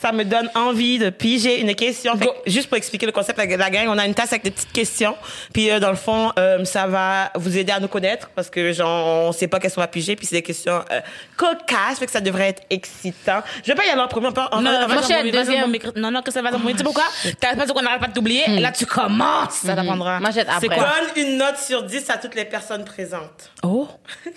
[0.00, 2.16] Ça me donne envie de piger une question.
[2.18, 4.50] Fait juste pour expliquer le concept avec la gang, on a une tasse avec des
[4.50, 5.16] petites questions.
[5.52, 8.72] Puis euh, dans le fond, euh, ça va vous aider à nous connaître parce que
[8.72, 10.14] genre on sait pas qu'est-ce qu'on va piger.
[10.16, 11.00] Puis c'est des questions euh,
[11.36, 13.40] cocasses, fait que ça devrait être excitant.
[13.62, 14.28] Je vais pas y aller en premier.
[14.52, 15.70] On Non, va- Mochette, vas-y, vas-y, deuxième.
[15.70, 17.04] micro- Non, non, que ça va dans mon Tu sais pourquoi?
[17.40, 18.46] T'as pas qu'on n'arrête pas de t'oublier.
[18.60, 19.54] Là, tu commences.
[19.64, 20.20] Ça t'apprendra.
[20.20, 20.76] Mochette, C'est après.
[20.76, 20.86] quoi?
[21.14, 23.50] Donne une note sur 10 à toutes les personnes présentes.
[23.62, 23.88] Oh,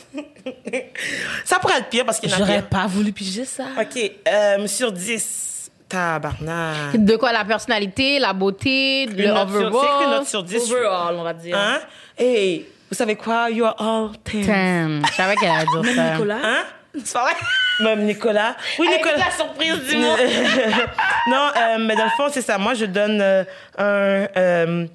[1.46, 3.66] Ça pourrait être pire parce qu'il y en a j'aurais pas voulu piger ça.
[3.80, 5.57] OK, euh, sur 10,
[5.90, 6.96] tabarnak.
[6.98, 7.32] De quoi?
[7.32, 10.10] La personnalité, la beauté, le Une une overall?
[10.10, 10.72] note sur 10.
[10.72, 11.58] Overall, on va dire.
[11.58, 11.80] Hein?
[12.18, 13.50] Hey, vous savez quoi?
[13.50, 14.46] You are all 10.
[14.48, 16.12] Damn, je savais qu'elle allait dire ça.
[16.14, 16.38] Nicolas?
[16.44, 16.64] Hein?
[17.04, 17.34] C'est pas vrai?
[17.82, 18.56] Même Nicolas.
[18.80, 19.18] Oui, Hey, Nicolas.
[19.18, 20.18] la surprise du mois.
[21.30, 22.58] non, euh, mais dans le fond, c'est ça.
[22.58, 23.44] Moi, je donne euh,
[23.78, 24.28] un...
[24.38, 24.86] euh,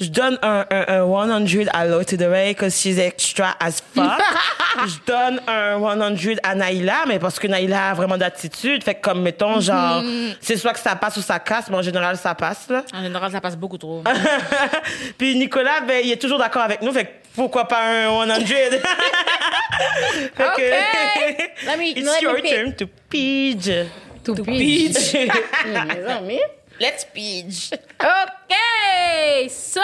[0.00, 4.04] je donne un, un, un 100 à Lotte de Ray because she's extra as fuck.
[4.86, 5.78] je donne un
[6.16, 8.82] 100 à Naïla, mais parce que Naïla a vraiment d'attitude.
[8.82, 10.02] Fait que comme, mettons, genre,
[10.40, 12.82] c'est soit que ça passe ou ça casse, mais en général, ça passe, là.
[12.94, 14.02] En général, ça passe beaucoup trop.
[15.18, 16.92] Puis Nicolas, ben, il est toujours d'accord avec nous.
[16.92, 18.46] Fait que pourquoi pas un 100?
[18.46, 18.80] fait
[20.38, 20.56] Ok.
[20.56, 21.66] que...
[21.66, 22.50] Let me- It's let me your pick.
[22.50, 23.70] turn to pidge.
[24.24, 25.14] To Pidge.
[25.66, 26.38] Mes amis.
[26.82, 27.70] Let's pitch.
[28.00, 29.48] OK!
[29.48, 29.80] So,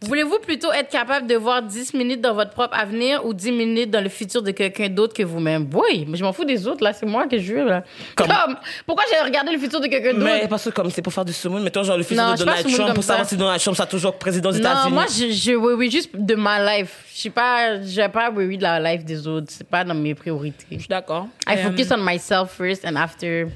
[0.00, 3.90] voulez-vous plutôt être capable de voir 10 minutes dans votre propre avenir ou 10 minutes
[3.90, 5.68] dans le futur de quelqu'un d'autre que vous-même?
[5.74, 6.92] Oui, mais je m'en fous des autres, là.
[6.94, 7.82] C'est moi que je veux, là.
[8.14, 8.56] Comme- Comme,
[8.86, 10.48] pourquoi j'ai regardé le futur de quelqu'un Mais d'autre?
[10.48, 12.66] parce que comme c'est pour faire du sumoun, mettons genre le fils Non, de Donald
[12.66, 14.94] Trump pour savoir si Donald Trump sera toujours président des Non, États-Unis.
[14.94, 17.04] moi, je, je oui, oui, juste de ma life.
[17.12, 19.48] Je suis pas, j'ai pas oui, oui de la life des autres.
[19.50, 20.64] C'est pas dans mes priorités.
[20.70, 21.26] Je suis d'accord.
[21.46, 23.48] I Euh, focus on myself first and after.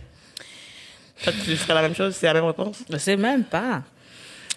[1.22, 2.78] Toi, tu ferais la même chose, c'est la même réponse?
[2.90, 3.82] Je sais même pas.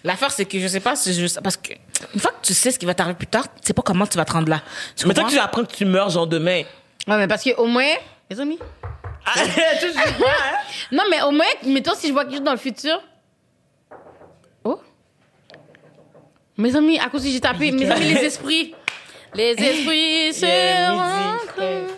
[0.04, 1.40] L'affaire, c'est que je sais pas si je.
[1.40, 1.72] Parce que
[2.14, 4.06] une fois que tu sais ce qui va t'arriver plus tard, tu sais pas comment
[4.06, 4.62] tu vas te rendre là.
[4.94, 6.62] Tu Mais toi, tu apprends que tu meurs genre demain.
[7.06, 7.92] Ouais, mais parce que au moins,
[8.30, 8.58] les amis.
[9.24, 9.32] Ah,
[9.80, 10.56] tu sais pas, hein?
[10.92, 13.00] Non, mais au moins, mettons, si je vois quelque chose dans le futur.
[14.64, 14.80] Oh.
[16.56, 18.74] Mes amis, à cause que j'ai tapé, mes amis, les esprits.
[19.34, 21.96] Les esprits se rencontrent.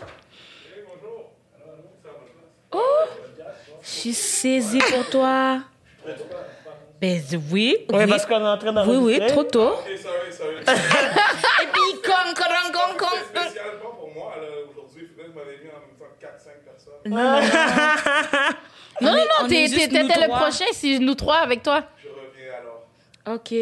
[3.88, 5.60] Je suis saisie pour toi.
[7.00, 7.40] Ben oui.
[7.52, 8.06] Oui, oui.
[8.08, 9.24] parce qu'on est en train Oui, d'enregistrer.
[9.24, 9.72] oui, trop tôt.
[9.74, 10.56] Ok, sorry, sorry.
[11.62, 13.16] Et puis, con, con, con, con.
[13.28, 14.34] Spécialement pour moi,
[14.70, 16.94] aujourd'hui, m'en ai mis en même temps 4-5 personnes.
[17.06, 17.40] Non,
[19.00, 21.84] non, on non, nous t'étais le prochain, c'est nous trois avec toi.
[22.02, 23.36] Je reviens alors.
[23.36, 23.54] Ok.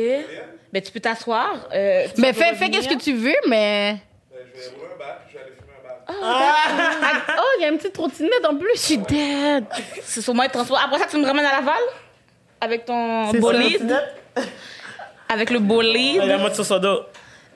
[0.73, 1.69] Ben tu peux t'asseoir.
[1.73, 3.99] Euh, Mais fais, fais qu'est-ce que tu veux, mais.
[4.31, 5.53] Ben, je vais rouler un puis je vais aller
[6.13, 7.23] fumer un bat.
[7.29, 9.65] Ah, oh, il y a une petite trottinette en plus, je suis dead.
[10.03, 10.81] C'est sur moi de transport.
[10.85, 11.75] Après ça, tu me ramènes à Laval?
[12.61, 14.03] Avec ton bolide?
[15.29, 16.23] Avec le bolide?
[16.25, 17.01] Il a monté sur son dos.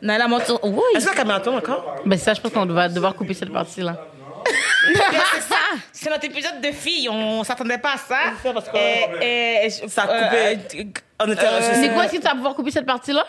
[0.03, 0.59] Non, la moto.
[0.62, 0.80] Oui.
[0.96, 1.96] Est-ce que la caméra tourne encore?
[2.07, 3.96] Ben, ça, je pense qu'on va devoir couper cette partie-là.
[4.86, 5.57] c'est ça.
[5.92, 7.09] C'est notre épisode de filles.
[7.11, 8.16] On s'attendait pas à ça.
[8.42, 8.76] C'est ça, parce que-
[9.22, 10.88] Et, et, Ça a coupé.
[11.22, 13.26] On était euh, C'est quoi, est-ce que tu vas pouvoir couper cette partie-là?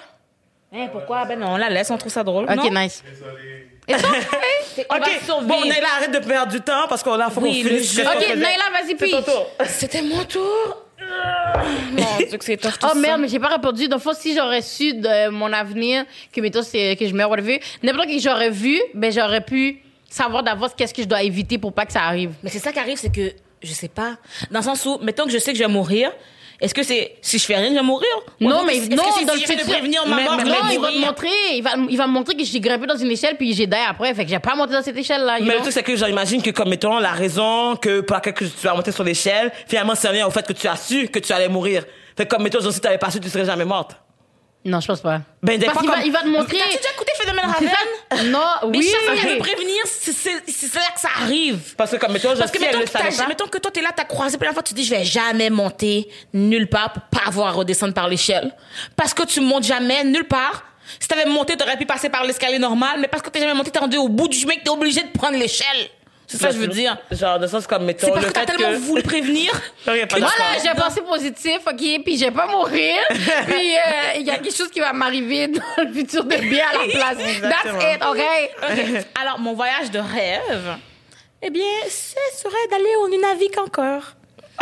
[0.74, 1.26] Hein, pourquoi?
[1.26, 2.45] Ben non, on la laisse, on trouve ça drôle.
[2.45, 2.69] Ok, non?
[2.82, 3.03] nice.
[3.05, 3.70] Désolé.
[4.89, 5.48] On va Ok, survivre.
[5.48, 8.36] bon, Naila, arrête de perdre du temps parce qu'on a faut Oui, qu'on finisse Ok.
[8.36, 9.48] Naila, vas-y, tour.
[9.68, 10.78] C'était mon tour.
[11.98, 12.96] Mon Dieu, que c'est tough tout Oh ça.
[12.96, 13.88] merde, mais j'ai pas répondu.
[13.88, 17.60] Donc, faut, si j'aurais su de mon avenir, que mettons, c'est, que je meurs, whatever,
[17.84, 21.58] n'importe qui que j'aurais vu, ben, j'aurais pu savoir d'avance qu'est-ce que je dois éviter
[21.58, 22.34] pour pas que ça arrive.
[22.44, 24.18] Mais c'est ça qui arrive, c'est que je sais pas.
[24.52, 26.12] Dans le sens où, mettons que je sais que je vais mourir.
[26.62, 28.07] Est-ce que c'est si je fais rien, je vais mourir?
[28.39, 29.66] Ou Non, mais non, dans si le futur.
[29.66, 31.07] prévenir ma mort, Non, il va mourir?
[31.07, 33.66] montrer, il va, il va me montrer que j'ai grimpé dans une échelle puis j'ai
[33.66, 34.14] die après.
[34.14, 35.39] Fait que j'ai pas monté dans cette échelle-là.
[35.39, 38.34] you Mais le truc, c'est que j'imagine que, comme mettons, la raison que pour laquelle
[38.36, 41.07] que tu vas monter sur l'échelle, finalement, c'est rien au fait que tu as su
[41.07, 41.84] que tu allais mourir.
[42.16, 43.95] Fait que, comme mettons, si t'avais pas su, tu serais jamais morte.
[44.64, 45.22] Non, je pense pas.
[45.41, 46.57] Ben, Parce qu'il va, il va te montrer.
[46.59, 48.32] T'as-tu déjà écouté Phénomène Raven?
[48.32, 48.93] Non, Mais oui.
[49.05, 51.74] fois qu'elle veut prévenir, c'est c'est- c'est là que ça arrive.
[51.76, 53.28] Parce que comme mettons, Parce que si elle mettons le que, t'as- pas.
[53.28, 55.03] mettons que toi, t'es là, t'as croisé plein de fois, tu te dis, je vais
[55.03, 58.53] jamais monter nulle part pour pas avoir à redescendre par l'échelle.
[58.95, 60.64] Parce que tu montes jamais nulle part.
[60.99, 63.72] Si t'avais monté, t'aurais pu passer par l'escalier normal, mais parce que t'es jamais monté,
[63.72, 65.89] t'es rendu au bout du chemin que t'es obligé de prendre l'échelle.
[66.32, 66.98] C'est ça que je veux dire.
[67.12, 68.78] Genre, de sens comme mettons C'est parce le que t'as fait tellement que.
[68.78, 69.52] voulu prévenir.
[69.88, 70.54] Non, y a pas de Moi, d'accord.
[70.54, 72.96] là, j'ai pensé positif, OK, puis je vais pas mourir.
[73.10, 76.66] puis euh, il y a quelque chose qui va m'arriver dans le futur de bien
[76.70, 77.18] à la place.
[77.42, 78.22] That's it, OK?
[78.64, 79.06] Ok.
[79.20, 80.78] Alors, mon voyage de rêve,
[81.42, 84.04] eh bien, ce serait d'aller au Nunavik encore.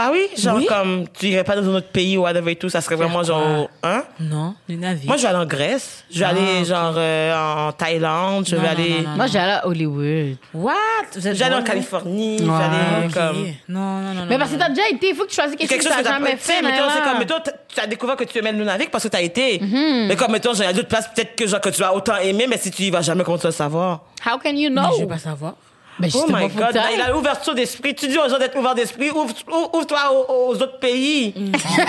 [0.02, 0.28] Ah oui?
[0.38, 0.66] Genre, Oui.
[0.66, 3.22] comme, tu irais pas dans un autre pays ou whatever et tout, ça serait vraiment
[3.22, 3.70] genre.
[3.84, 4.04] Hein?
[4.22, 5.06] Non, Nunavik.
[5.06, 6.06] Moi, je vais aller en Grèce.
[6.10, 8.47] Je vais Ah, aller, genre, euh, en Thaïlande.
[8.47, 8.89] Je Non, vais non, aller.
[9.04, 10.38] non, non, Moi, j'allais à Hollywood.
[10.54, 10.74] What?
[11.16, 12.38] Je vais aller en drôle, Californie.
[12.39, 12.50] Je Ouais.
[12.58, 13.14] vais aller, Ok.
[13.14, 13.45] comme.
[13.68, 14.26] Non, non, non, non.
[14.30, 16.02] Mais parce que t'as déjà été, il faut que tu choisisses quelque, quelque chose que
[16.02, 16.54] t'as jamais fait.
[16.54, 16.62] fait.
[16.62, 19.22] Mettons, c'est comme, mettons, tu as découvert que tu aimais le Nunavik parce que t'as
[19.22, 19.60] été.
[19.62, 21.93] Mais comme, mettons, genre, il y a d'autres places, peut-être que, genre, que tu vas
[21.93, 24.00] autant aimer, mais si tu y vas jamais, comment tu vas le savoir?
[24.26, 24.82] How can you know?
[24.84, 25.56] Mais je veux pas savoir.
[26.00, 26.95] Ben, Oh my God, t'ailles.
[26.95, 27.93] il a l'ouverture d'esprit.
[27.93, 31.34] Tu dis aux gens d'être ouverts d'esprit, ouvre- ouvre- ouvre-toi aux, aux autres pays.
[31.36, 31.41] je
[31.78, 31.84] vais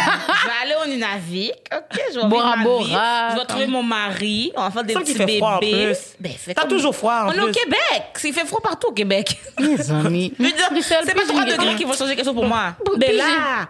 [0.62, 1.52] aller au Nunavik.
[1.72, 3.34] OK, je vais Bora vivre ma Bora, vie.
[3.34, 4.52] Je vais trouver mon mari.
[4.56, 5.38] On va faire des petits fait bébés.
[5.38, 5.96] froid en plus.
[6.18, 7.52] Ben, T'as comme- toujours froid, en On est au.
[7.52, 8.02] Québec.
[8.24, 9.38] Il fait froid partout au Québec.
[9.60, 10.34] Mes amis.
[10.38, 12.74] C'est pas puis 3 j'ai- degrés qui vont changer quelque chose pour moi.
[12.84, 13.68] Puis Mais j'ai- là,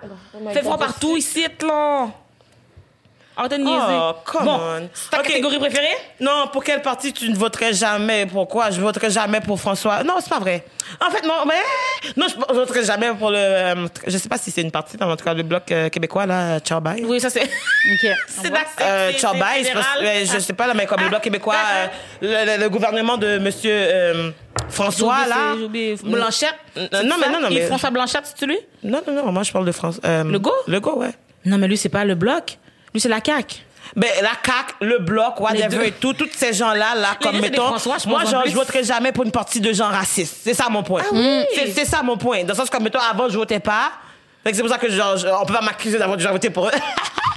[0.52, 2.08] fait froid partout ici, là.
[3.40, 3.98] Arrête de niaiser.
[3.98, 4.88] Oh, come bon, on.
[5.10, 5.26] ta Ok.
[5.28, 5.96] catégorie préférée?
[6.20, 8.26] Non, pour quelle partie tu ne voterais jamais?
[8.26, 8.70] Pourquoi?
[8.70, 10.02] Je voterais jamais pour François.
[10.04, 10.62] Non, c'est pas vrai.
[11.00, 11.54] En fait, non, mais,
[12.16, 14.96] non, je, je voterais jamais pour le, euh, je sais pas si c'est une partie,
[14.98, 17.02] dans en tout cas, le bloc euh, québécois, là, Charbay.
[17.04, 17.42] Oui, ça c'est.
[17.44, 18.10] OK.
[18.28, 20.16] C'est la Euh, c'est- Charbay, c'est je, pense- fédéral.
[20.22, 21.86] euh, je sais pas, là, mais comme le bloc québécois, euh,
[22.20, 24.30] le, le- le gouvernement de monsieur, euh,
[24.68, 25.36] François, J'ai là.
[25.54, 25.96] c'est- j'ai oublié.
[26.04, 26.54] Blanchette.
[26.76, 28.58] Euh, c'est non, mais non, non, Et mais- François Blanchette, c'est lui?
[28.82, 29.98] Non, non, non, moi, je parle de France.
[30.04, 30.52] Euh, Legault?
[30.66, 31.12] Legault, ouais.
[31.46, 32.58] Non, mais lui, c'est pas le bloc.
[32.92, 33.56] Lui, c'est la CAQ.
[33.96, 37.66] Ben, la CAQ, le bloc, whatever et tout, tous ces gens-là, là, comme deux, mettons,
[37.66, 40.36] François, je moi, genre, je voterai jamais pour une partie de gens racistes.
[40.44, 41.02] C'est ça mon point.
[41.12, 41.44] oui.
[41.54, 42.42] C'est, c'est ça mon point.
[42.44, 43.90] Dans le sens comme, mettons, avant, je votais pas.
[44.42, 46.50] Fait que c'est pour ça que, genre, je- on peut pas m'accuser d'avoir déjà voté
[46.50, 46.72] pour eux.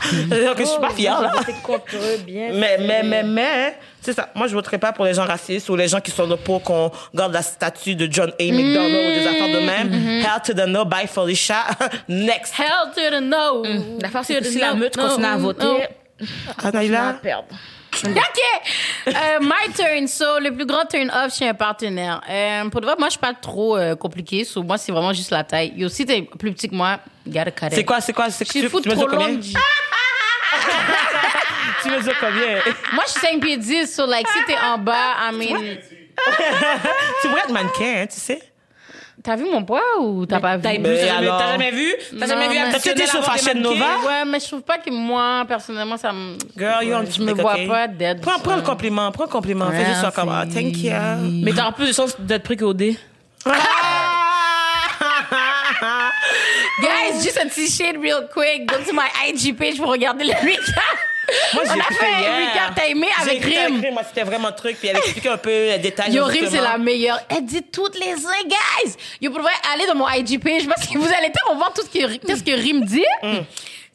[0.10, 1.32] C'est-à-dire que je suis pas fière, là.
[1.64, 2.50] contre eux, bien.
[2.54, 4.30] Mais, mais, mais, mais, c'est ça.
[4.36, 6.62] Moi, je voterai pas pour les gens racistes ou les gens qui sont là pour
[6.62, 8.44] qu'on garde la statue de John A.
[8.44, 9.94] McDonald ou des affaires de même.
[10.22, 11.64] Hell to the no, bye Felicia.
[12.10, 12.54] Next.
[12.60, 13.64] Hell to the no.
[14.02, 15.44] La force, c'est que si la meute no, continue à no.
[15.44, 15.88] voter,
[16.62, 17.16] Anaïla.
[17.22, 17.48] perdre.
[18.04, 18.42] OK.
[19.08, 20.08] Euh, my turn.
[20.08, 22.22] So, le plus grand turn off chez un partenaire.
[22.30, 24.44] Euh, pour de vrai, moi, je suis pas trop euh, compliqué.
[24.44, 25.74] So, moi, c'est vraiment juste la taille.
[25.78, 27.54] Et aussi, t'es plus petit que moi, cut it.
[27.72, 29.42] C'est quoi, c'est quoi, c'est suis tu, fou tu trop longue.
[31.82, 32.62] Tu combien?
[32.94, 33.94] Moi, je suis 5 pieds 10.
[33.94, 35.78] So, like, si t'es en bas, I mean...
[37.22, 38.40] tu pourrais être mannequin, hein, tu sais.
[39.24, 40.64] T'as vu mon poids ou t'as pas vu?
[40.64, 41.38] T'as Mais jamais, alors?
[41.40, 41.94] t'as jamais vu?
[42.20, 43.54] T'as jamais vu T'as-tu été sur Fashion?
[43.56, 43.86] Nova?
[44.06, 46.38] Ouais, mais je trouve pas que moi, personnellement, ça me...
[46.58, 48.20] Girl, you're on Je me vois pas dead.
[48.20, 49.72] Prends, prends le compliment, prends le compliment.
[49.72, 50.92] Fais juste ça comme, ah, thank you.
[51.42, 52.98] Mais t'auras plus de chance d'être pris qu'au dé.
[56.82, 58.68] Guys, just a petit shade real quick.
[58.68, 60.98] Go to my IG page pour regarder le recap.
[61.54, 62.50] Moi, On a écouté fait un hier.
[62.50, 63.94] recap, t'as aimé J'ai avec écouté Rim.
[63.94, 64.78] Moi, c'était vraiment le truc.
[64.80, 66.12] Puis elle expliquait un peu les détails.
[66.14, 66.64] Yo, Rim, c'est justement.
[66.64, 67.20] la meilleure.
[67.30, 68.96] Elle dit toutes les uns, guys.
[69.22, 71.82] Yo, pour vrai, allez dans mon IG page parce que vous allez tellement voir tout
[71.84, 73.04] ce que, qu'est-ce que Rim dit.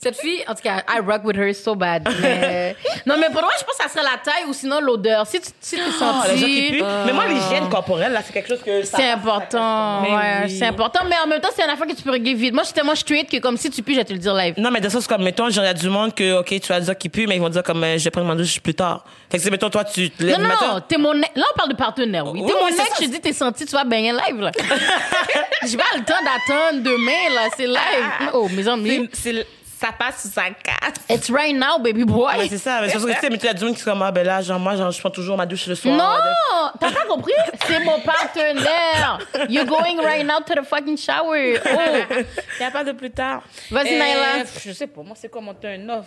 [0.00, 2.08] Cette fille, en tout cas, I rock with her so bad.
[2.22, 2.76] Mais-
[3.06, 5.26] non, mais pour moi, je pense que ça serait la taille ou sinon l'odeur.
[5.26, 6.28] Si tu si t'es Oh, senti.
[6.30, 6.84] les gens qui puent.
[7.06, 8.84] Mais moi, l'hygiène corporelle, là, c'est quelque chose que.
[8.84, 10.56] ça C'est important, Mais ouais, oui.
[10.56, 12.54] c'est important, mais en même temps, c'est une affaire que tu peux régler vite.
[12.54, 14.34] Moi, je suis tellement straight que comme si tu pues, je vais te le dire
[14.34, 14.54] live.
[14.56, 16.96] Non, mais dans le sens comme, mettons, a du monde que, OK, tu vas dire
[16.96, 19.04] qu'ils puent, mais ils vont dire comme, euh, je vais prendre ma douche plus tard.
[19.28, 21.28] Fait que c'est, mettons, toi, tu te lèves Non, non, t'es mon ex.
[21.34, 22.38] Là, on parle de partenaire, oui.
[22.40, 23.02] T'es Oui, mon oui, c'est ex, ça.
[23.04, 24.52] je dis, t'es senti, tu vas baigner live, là.
[25.66, 28.30] J'ai pas le temps d'attendre demain, là, c'est live.
[28.32, 29.08] Oh, mes amis.
[29.12, 29.46] C'est- c'est-
[29.80, 30.94] Ça passe ou ça casse.
[31.08, 32.32] It's right now, baby boy.
[32.36, 33.80] Mais c'est ça, mais c'est parce que, tu sais, mais tu as du monde qui
[33.80, 35.96] sont comme, ah, ben là, genre, moi, genre, je prends toujours ma douche le soir.
[35.96, 36.70] Non!
[36.80, 37.32] T'as pas compris?
[37.66, 39.18] C'est mon partenaire.
[39.48, 41.60] You're going right now to the fucking shower.
[41.64, 41.68] Oh!
[42.10, 42.26] Il
[42.60, 43.42] n'y a pas de plus tard.
[43.70, 44.44] Vas-y, Euh, Naila.
[44.64, 46.06] Je sais pas, moi, c'est comme un turn-off.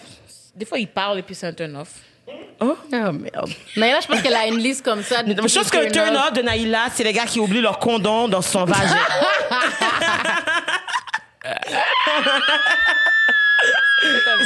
[0.54, 1.90] Des fois, il parle et puis c'est un turn-off.
[2.60, 3.22] Oh, merde.
[3.78, 5.24] Naila, je pense qu'elle a une liste comme ça.
[5.26, 6.12] je pense que le turn-off.
[6.14, 8.98] turn-off de Naïla, c'est les gars qui oublient leur condom dans son vagin.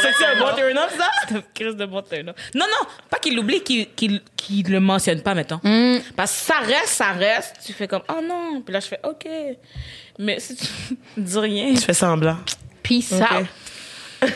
[0.01, 1.09] C'est un bon turn-off, ça?
[1.27, 2.35] C'est une crise de bon turn-off.
[2.53, 5.59] Non, non, pas qu'il l'oublie, qu'il qu'il qu'il le mentionne pas, mettons.
[5.63, 5.99] Mm.
[6.15, 7.55] Parce que ça reste, ça reste.
[7.65, 8.61] Tu fais comme, oh non.
[8.61, 9.27] Puis là, je fais, OK.
[10.19, 10.67] Mais si tu
[11.17, 11.73] dis rien.
[11.73, 12.37] Tu fais semblant.
[12.83, 13.47] Peace out.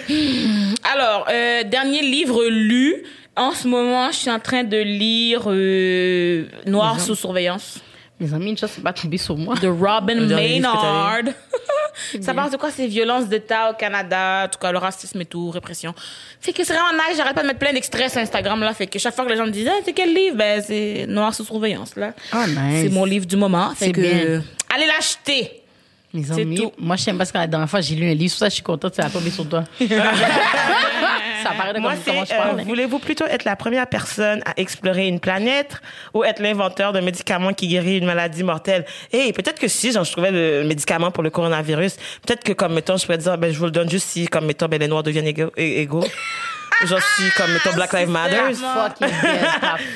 [0.83, 3.03] Alors, euh, dernier livre lu.
[3.35, 7.79] En ce moment, je suis en train de lire euh, Noir sous surveillance
[8.19, 9.55] Mes amis, une chose, c'est pas tomber sur moi.
[9.55, 11.21] de Robin Maynard.
[12.21, 15.25] Ça parle de quoi ces violences d'État au Canada, en tout cas le racisme et
[15.25, 15.93] tout, répression.
[16.39, 18.87] Fait que c'est vraiment nice, j'arrête pas de mettre plein d'extraits sur Instagram là, fait
[18.87, 20.35] que chaque fois que les gens me disent ah, c'est quel livre?
[20.37, 22.13] Ben c'est Noir sous surveillance là.
[22.31, 22.83] Ah, nice.
[22.83, 24.43] C'est mon livre du moment, fait C'est que bien.
[24.73, 25.61] allez l'acheter.
[26.13, 26.71] Mes C'est amis, tout.
[26.79, 28.55] moi, je sais parce que la dernière fois, j'ai lu un livre, sur ça, je
[28.55, 29.63] suis contente, ça a tombé sur toi.
[31.43, 32.61] ça paraît de Moi, comme, comment je c'est euh, parle.
[32.61, 35.81] voulez-vous plutôt être la première personne à explorer une planète
[36.13, 38.85] ou être l'inventeur d'un médicament qui guérit une maladie mortelle?
[39.11, 42.73] Et peut-être que si genre, je trouvais le médicament pour le coronavirus, peut-être que comme
[42.73, 44.87] mettons, je pourrais dire, ben, je vous le donne juste si comme mettons, ben, les
[44.87, 46.03] Noirs deviennent égaux.
[46.85, 48.53] Genre si comme mettons Black Lives Matter.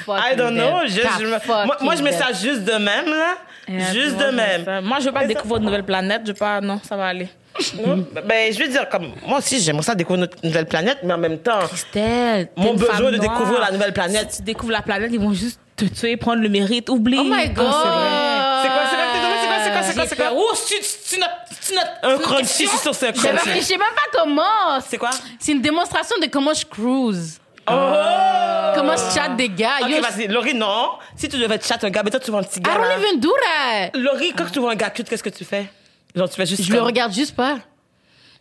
[0.08, 0.82] I don't know.
[0.88, 3.36] je moi, moi, je mets ça juste de même, là.
[3.92, 4.86] Juste de même.
[4.86, 7.30] Moi je veux pas découvrir de nouvelles planètes, je veux pas non, ça va aller.
[7.86, 8.06] Non?
[8.26, 11.18] Ben, je veux dire, comme, moi aussi, j'aimerais ça découvrir notre nouvelle planète, mais en
[11.18, 13.38] même temps, Christelle, mon besoin de noire.
[13.38, 14.32] découvrir la nouvelle planète.
[14.32, 17.20] Si tu découvres la planète, ils vont juste te tuer, prendre le mérite, oublie.
[17.20, 17.66] Oh my God!
[18.64, 20.32] C'est quoi, c'est quoi, c'est quoi, c'est quoi, c'est quoi, c'est quoi, c'est quoi?
[20.36, 21.34] Oh, c'est c'est notre,
[21.64, 23.60] c'est notre Un c'est crunchy, je suis sûr c'est un Je sais crunchy.
[23.62, 24.80] je sais même pas comment.
[24.88, 25.10] C'est quoi?
[25.40, 27.40] C'est une démonstration de comment je cruise.
[27.66, 29.78] Comment je chatte des gars.
[29.82, 30.28] Ok, vas-y.
[30.28, 30.92] Laurie, non.
[31.16, 32.74] Si tu devais te chatter un gars, mais toi, tu vois un petit I gars.
[32.76, 32.98] don't là.
[33.00, 33.98] even do that.
[33.98, 35.68] Laurie, quand tu vois un gars cute, qu'est-ce que tu fais?
[36.16, 36.64] Genre, tu fais juste.
[36.64, 37.58] Je le comme- regarde juste pas.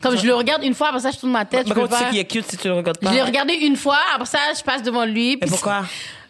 [0.03, 1.61] Comme je le regarde une fois, après ça, je tourne ma tête.
[1.65, 2.11] Mais je peux comment tu sais pas.
[2.11, 3.13] qu'il est cute si tu le regardes Je pas?
[3.15, 5.35] l'ai regardé une fois, après ça, je passe devant lui.
[5.35, 5.85] Et pourquoi?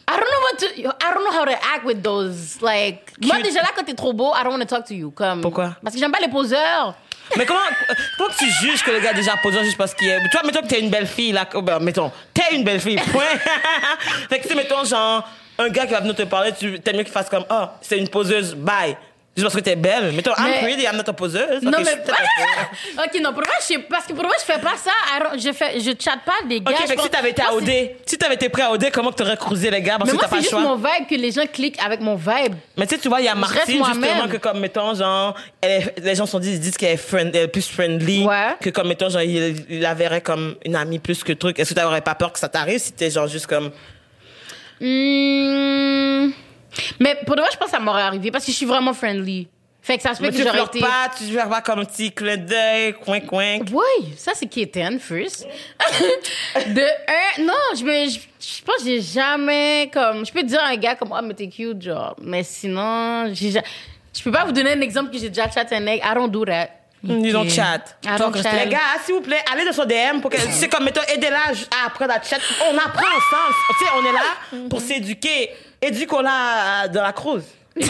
[0.09, 1.07] I don't know what to.
[1.07, 2.61] I don't know how to act with those.
[2.61, 3.47] Like, moi Cute.
[3.47, 5.11] déjà là, quand t'es trop beau, I don't want to talk to you.
[5.11, 5.77] Comme, Pourquoi?
[5.83, 6.95] Parce que j'aime pas les poseurs.
[7.37, 7.61] Mais comment,
[8.19, 10.29] comment tu juges que le gars est déjà posant juste parce qu'il est.
[10.31, 11.49] Toi, mettons que t'es une belle fille, là.
[11.55, 13.25] oh, ben, mettons, t'es une belle fille, point.
[14.29, 15.27] fait que, tu sais, mettons, genre,
[15.59, 17.99] un gars qui va venir te parler, tu t'aimes mieux qu'il fasse comme, oh, c'est
[17.99, 18.97] une poseuse, bye.
[19.35, 20.13] Juste parce que t'es belle.
[20.13, 21.61] Mettons, I'm Mais- pretty, I'm not a.
[21.63, 21.93] Non, mais
[23.05, 24.91] ok, non, pour moi, je sais, parce que pour moi, je fais pas ça.
[25.39, 26.73] Je fais, je chatte pas des gars.
[26.73, 28.91] Ok, fait que si t'avais été à OD, c'est- si t'avais été prêt à OD,
[28.93, 29.97] comment que t'aurais cruisé les gars?
[29.97, 30.61] Parce Mais que t'as pas c'est le juste choix?
[30.61, 32.57] mon vibe que les gens cliquent avec mon vibe.
[32.77, 35.99] Mais tu sais, tu vois, il y a Martine, justement, que comme, mettons, genre, est-
[35.99, 38.27] les gens sont dit, ils disent qu'elle est, friend, elle est plus friendly.
[38.27, 38.49] Ouais.
[38.61, 41.59] Que comme, mettons, genre, il, il la verrait comme une amie plus que truc.
[41.59, 43.71] Est-ce que t'aurais pas peur que ça t'arrive si t'es genre juste comme.
[44.79, 46.33] Hmm.
[47.01, 48.95] Mais pour de vrai, je pense que ça m'aurait arrivé parce que je suis vraiment
[48.95, 49.49] friendly.
[49.85, 50.79] Fait que ça se fait Mais que tu j'aurais été.
[50.79, 53.59] pas, tu flirtes pas comme un petit clin d'œil, coin, coin.
[53.73, 55.45] Oui, ça c'est Kéten, first.
[56.69, 60.61] de un, non, je me, je, je pense que j'ai jamais comme, je peux dire
[60.63, 63.63] à un gars comme, oh, mais t'es cute, genre, mais sinon, j'ai, ja-
[64.17, 66.29] je peux pas vous donner un exemple que j'ai déjà chatté un mec, I don't
[66.31, 66.69] do that.
[67.05, 67.81] Ils ont chat.
[68.05, 68.65] Chat.
[68.65, 71.37] Les gars, s'il vous plaît, allez dans son DM pour que, c'est comme, mettons, aidez-la
[71.83, 72.39] à apprendre à chat.
[72.71, 73.55] On apprend ensemble.
[73.81, 75.51] Tu sais, on est là pour s'éduquer.
[75.83, 77.45] Éduquons-la dans la cruise.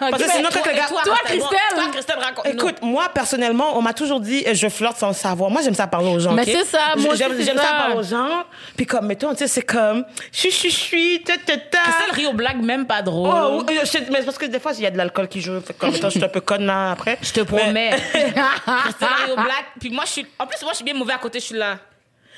[0.00, 0.86] Parce que sinon, quand le gars.
[0.86, 1.48] toi, Toi, Christelle?
[1.74, 2.46] Toi, Christelle, raconte.
[2.46, 5.48] Écoute, moi, personnellement, on m'a toujours dit, euh, je flirte sans le savoir.
[5.50, 6.32] Moi, j'aime ça parler aux gens.
[6.32, 7.72] Mais c'est ça, moi J'aime aussi, c'est j'aime ça ça.
[7.72, 8.44] parler aux gens.
[8.76, 11.78] Puis comme, mettons, tu sais, c'est comme, chui, chui, chui, ta, ta, ta.
[11.78, 13.30] Christelle rit aux blagues même pas drôle.
[13.34, 15.26] Oh, oui, je sais, mais c'est parce que des fois, il y a de l'alcool
[15.26, 15.58] qui joue.
[15.62, 17.16] Fait comme, mettons, je suis un peu conne là après.
[17.22, 17.90] Je te promets.
[18.12, 19.68] Christelle rit aux blagues.
[19.80, 20.26] Puis moi, je suis.
[20.38, 21.78] En plus, moi, je suis bien mauvais à côté, je suis là.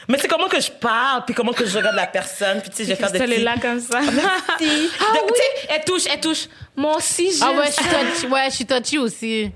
[0.08, 2.76] Mais c'est comment que je parle, puis comment que je regarde la personne, puis tu
[2.78, 3.42] sais, je vais faire des petits...
[3.42, 4.00] là comme ça.
[4.02, 6.46] Ah, Tu sais, elle touche, elle touche.
[6.76, 7.98] Moi aussi, j'aime Ah ouais, je suis ça.
[8.04, 9.52] touchy, ouais, je suis touchy aussi.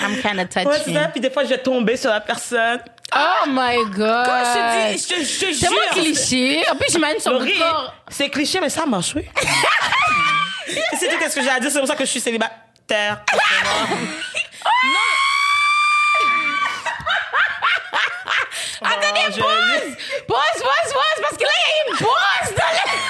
[0.00, 0.66] I'm kind of touchy.
[0.66, 2.80] Ouais, c'est ça, puis des fois, je vais tomber sur la personne.
[3.16, 4.26] Oh my god.
[4.26, 5.08] Comme je te dis, je
[5.46, 5.70] te, je jure.
[5.92, 6.62] cliché.
[6.70, 7.94] En plus, j'imagine son Laurie, corps.
[8.10, 9.22] c'est cliché, mais ça marche, oui.
[10.98, 13.24] c'est tout ce que j'ai à dire, c'est pour ça que je suis célibataire.
[18.82, 19.96] Attendez, je- pause!
[20.26, 23.08] Pause, pause, pause, parce que là, il y a une pause dans le...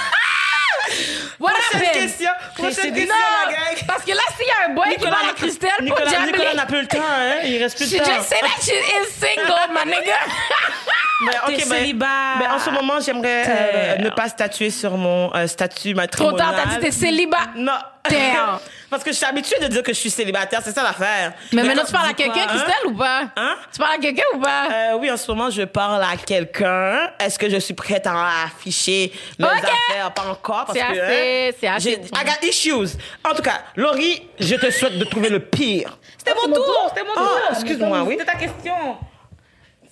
[1.39, 1.93] What Prochaine happened?
[2.09, 3.15] question, prochaine question,
[3.47, 3.87] la gang.
[3.87, 6.27] parce que là, s'il y a un boy qui parle à Christelle pour Nicolas.
[6.27, 7.37] Nicolas n'a plus le temps, hein.
[7.45, 8.15] Il reste plus She de temps.
[8.17, 10.17] just said that she is single, my nigga.
[11.21, 12.07] Mais, T'es ok, ben, célibat.
[12.39, 16.39] ben, en ce moment, j'aimerais euh, ne pas statuer sur mon euh, statut Trop matrimonial.
[16.39, 17.49] tard, t'as dit t'es célibat.
[17.57, 17.73] Non.
[18.09, 18.59] Damn.
[18.91, 21.33] Parce que je suis habituée de dire que je suis célibataire, c'est ça l'affaire.
[21.53, 22.47] Mais maintenant, tu parles à quelqu'un, hein?
[22.49, 23.23] Christelle, ou pas?
[23.37, 23.57] Hein?
[23.73, 24.69] Tu parles à quelqu'un ou pas?
[24.73, 27.11] Euh, oui, en ce moment, je parle à quelqu'un.
[27.19, 30.13] Est-ce que je suis prête à afficher mes affaires?
[30.15, 31.01] Pas encore, parce C'est que...
[31.01, 32.11] assez- hein, c'est assez j'ai- dit.
[32.15, 32.97] I got issues.
[33.29, 35.99] En tout cas, Laurie, je te souhaite de trouver le pire.
[36.17, 37.57] C'était mon tour, c'était mon Ah, tour.
[37.57, 38.17] excuse-moi, oui.
[38.19, 38.97] C'était ta question.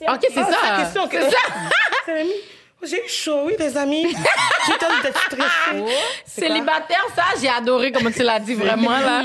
[0.01, 0.57] OK, c'est Ah, ça.
[0.63, 2.13] c'est la question que- C'est ça.
[2.21, 2.31] Ami.
[2.83, 4.07] J'ai eu chaud, oui, les amis.
[4.67, 5.85] J'ai temps d'être stressée.
[6.27, 9.23] Célibataire, ça, j'ai adoré comment tu l'as dit, vraiment, là.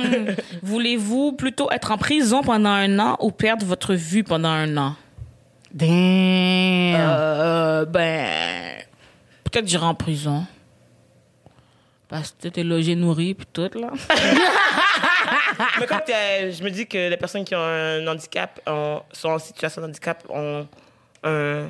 [0.63, 4.95] Voulez-vous plutôt être en prison pendant un an ou perdre votre vue pendant un an?
[5.73, 5.89] Damn.
[6.97, 8.81] Euh, ben,
[9.43, 10.45] peut-être j'irai en prison.
[12.07, 13.89] Parce que t'es logé, nourri, puis tout, là.
[15.79, 19.29] Mais quand euh, je me dis que les personnes qui ont un handicap ont- sont
[19.29, 20.67] en situation de handicap ont
[21.23, 21.69] un...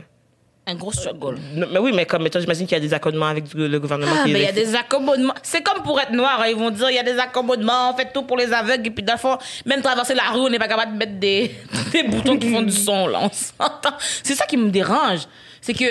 [0.67, 1.39] Un gros struggle.
[1.55, 4.11] Non, Mais oui, mais comme, mettons, j'imagine qu'il y a des accommodements avec le gouvernement
[4.19, 5.33] Ah, qui mais il y a des accommodements.
[5.41, 7.97] C'est comme pour être noir, hein, ils vont dire il y a des accommodements, on
[7.97, 10.59] fait tout pour les aveugles, et puis le fond, même traverser la rue, on n'est
[10.59, 11.55] pas capable de mettre des,
[11.91, 13.97] des boutons qui font du son, là, on s'entend.
[14.23, 15.21] C'est ça qui me dérange.
[15.61, 15.85] C'est que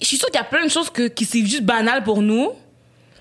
[0.00, 2.22] je suis sûre qu'il y a plein de choses que, qui c'est juste banal pour
[2.22, 2.52] nous,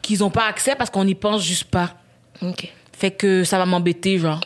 [0.03, 1.95] qu'ils n'ont pas accès parce qu'on n'y pense juste pas.
[2.99, 4.41] Fait que ça va m'embêter, genre.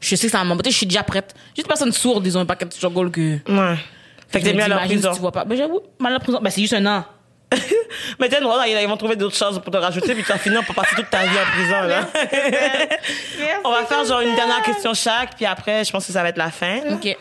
[0.00, 1.34] Je sais que ça va m'embêter, je suis déjà prête.
[1.56, 3.38] Juste personne sourde, disons, pas qu'elle struggle que.
[3.48, 3.76] Ouais.
[4.28, 5.10] Fait que t'es mieux à la prison.
[5.10, 5.44] si tu vois pas.
[5.46, 6.38] Ben j'avoue, mal à la prison.
[6.42, 7.04] Ben c'est juste un an.
[8.20, 10.36] Mais t'es noir, ils ils vont trouver d'autres choses pour te rajouter, puis tu vas
[10.36, 12.08] finir pour passer toute ta vie en prison, là.
[13.64, 16.28] On va faire genre une dernière question chaque, puis après, je pense que ça va
[16.28, 16.80] être la fin.
[16.92, 17.16] Ok.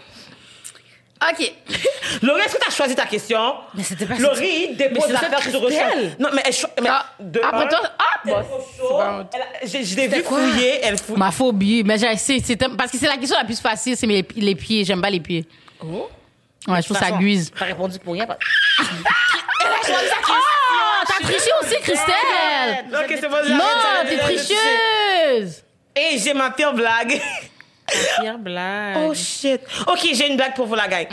[1.32, 1.54] OK.
[2.22, 3.56] Laurie, est-ce que t'as choisi ta question?
[3.74, 6.16] Mais c'était pas Laurie dépose c'est l'affaire sur Christelle.
[6.20, 7.06] Non, mais elle cho- mais Ah,
[7.44, 11.18] après un, toi, ah, elle bon, Elle a- j'ai- Je l'ai vu fouiller, elle fouille.
[11.18, 11.84] Ma phobie.
[11.84, 12.42] Mais j'ai essayé.
[12.78, 14.84] Parce que c'est la question la plus facile, c'est mes- les pieds.
[14.86, 15.46] J'aime pas les pieds.
[15.84, 16.10] Oh.
[16.68, 17.52] Ouais, je trouve ça guise.
[17.58, 18.26] T'as répondu pour rien.
[18.26, 18.38] pas-
[19.68, 22.86] Oh, t'as triché aussi, Christelle!
[22.94, 23.36] Ok, c'est bon.
[23.50, 23.64] Non,
[24.08, 25.64] t'es tricheuse!
[25.96, 27.22] Et j'ai ma pire blague.
[28.20, 28.98] Pire blague.
[29.08, 29.62] Oh shit.
[29.88, 31.08] Ok, j'ai une blague pour vous, la gang.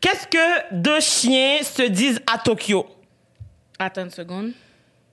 [0.00, 2.86] Qu'est-ce que deux chiens se disent à Tokyo?
[3.78, 4.52] Attends une seconde.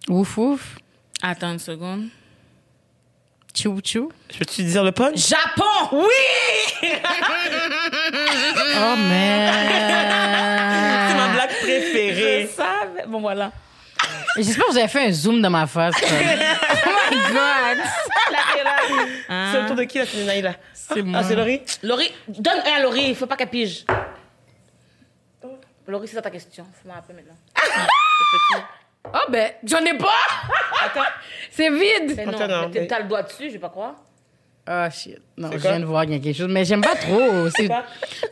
[0.10, 0.76] Ouf, ouf.
[1.22, 2.08] Attends une seconde.
[3.54, 4.10] Tchou, tchou.
[4.32, 5.18] Je peux-tu dire le punch?
[5.28, 5.90] Japon!
[5.92, 6.90] Oui!
[8.84, 9.52] Oh, man.
[11.10, 12.48] C'est ma blague préférée.
[12.50, 13.06] Je savais.
[13.08, 13.52] Bon, voilà.
[14.38, 15.94] J'espère que vous avez fait un zoom dans ma face.
[16.02, 16.06] oh
[17.12, 17.78] my God!
[19.52, 20.06] C'est le tour de qui, là?
[20.06, 20.56] C'est Naïla?
[20.74, 21.20] C'est moi.
[21.22, 21.62] Ah, c'est Laurie?
[21.84, 23.10] Laurie, donne un à Laurie.
[23.10, 23.86] Il faut pas qu'elle pige.
[25.88, 26.66] Laurie, c'est ça ta question.
[26.82, 27.36] Faut m'en rappeler maintenant.
[27.56, 28.64] C'est petit.
[29.14, 30.08] Oh, ben, j'en ai pas!
[30.86, 31.10] Attends.
[31.50, 32.14] C'est vide!
[32.16, 32.38] Mais non,
[32.88, 33.96] t'as- le doigt dessus, je vais pas croire.
[34.74, 35.18] Ah, shit.
[35.38, 37.50] Non, je viens de voir qu'il y a quelque chose, mais j'aime pas trop.
[37.56, 37.68] C'est...
[37.68, 37.84] quoi?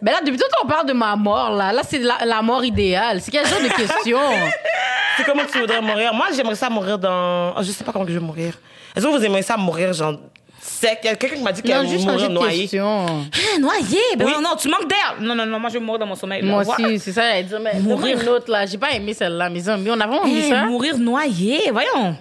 [0.01, 1.73] Ben là, depuis tout on parle de ma mort, là.
[1.73, 3.19] Là, c'est la, la mort idéale.
[3.21, 4.19] C'est quel genre de question?
[5.17, 6.13] C'est comment tu voudrais mourir?
[6.13, 7.49] Moi, j'aimerais ça mourir dans.
[7.57, 8.53] Oh, je sais pas comment que je vais mourir.
[8.95, 11.97] Est-ce que vous aimeriez ça mourir, genre, a quelqu'un qui m'a dit qu'il non, allait
[11.97, 12.61] mourir de noyé.
[12.61, 13.05] question.
[13.05, 13.99] Ah, noyé!
[14.17, 14.31] Ben Oui.
[14.35, 15.15] non, non, tu manques d'air.
[15.19, 16.41] Non, non, non, moi, je vais mourir dans mon sommeil.
[16.41, 16.47] là.
[16.51, 16.87] Moi Voilà.
[16.87, 17.59] aussi, c'est ça, j'allais dire.
[17.59, 18.21] Mais Mourir?
[18.21, 18.65] une autre, là.
[18.65, 19.89] J'ai pas aimé celle-là, mes amis.
[19.91, 20.63] On a vraiment mis Hey, ça.
[20.63, 22.15] mourir noyé, voyons.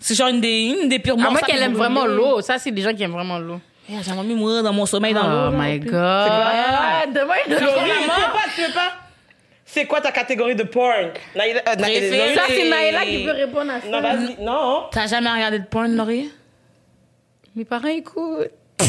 [0.00, 1.14] C'est genre une des, une des pires.
[1.14, 2.40] À moins ça, qu'elle aime vraiment l'eau.
[2.40, 3.60] Ça, c'est des gens qui aiment vraiment l'eau.
[3.88, 5.58] Eh, J'aimerais mieux mourir dans mon sommeil dans Oh l'eau.
[5.58, 7.14] là, my God.
[7.14, 8.14] Demain, une autre Laurie, tu maman.
[8.18, 8.92] veux pas, tu veux pas?
[9.64, 11.10] C'est quoi ta catégorie de porn?
[11.36, 12.16] Naïla, euh, Naïla-.
[12.18, 13.86] Laurie, Ça, c'est Naïla qui peut répondre à ça.
[13.88, 14.42] Non, vas-y.
[14.42, 14.84] Non.
[14.90, 16.30] T'as jamais regardé de porn, Laurie?
[17.54, 18.48] Mes parents écoutent.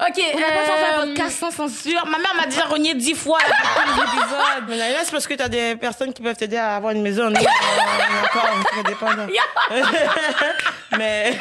[0.00, 0.22] OK.
[0.34, 2.04] On n'a pas fait un euh, podcast sans censure.
[2.06, 4.64] Ma mère m'a déjà rogné dix fois les épisodes.
[4.68, 7.30] Mais Naïla, c'est parce que t'as des personnes qui peuvent t'aider à avoir une maison.
[7.30, 9.26] Nous, on est encore très dépendants.
[10.98, 11.38] Mais.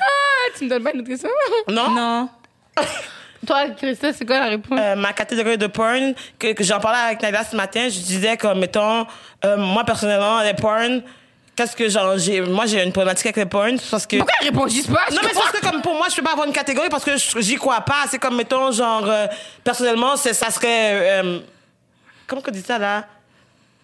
[0.00, 1.30] Ah, tu me donnes pas une autre question?
[1.68, 1.90] Non?
[1.90, 2.28] Non.
[3.46, 4.78] Toi, Christelle, c'est quoi la réponse?
[4.80, 8.36] Euh, ma catégorie de porn, que, que j'en parlais avec Nadia ce matin, je disais
[8.36, 9.06] comme, mettons,
[9.44, 11.02] euh, moi personnellement, les porn,
[11.56, 14.16] qu'est-ce que genre, j'ai, moi j'ai une problématique avec les porn, parce que.
[14.16, 15.06] Pourquoi elle répond juste pas?
[15.10, 17.04] Non, mais c'est parce que comme pour moi, je peux pas avoir une catégorie parce
[17.04, 18.04] que j'y crois pas.
[18.10, 19.26] C'est comme, mettons, genre, euh,
[19.62, 21.20] personnellement, c'est, ça serait.
[21.22, 21.38] euh,
[22.26, 23.04] comment qu'on dit ça là?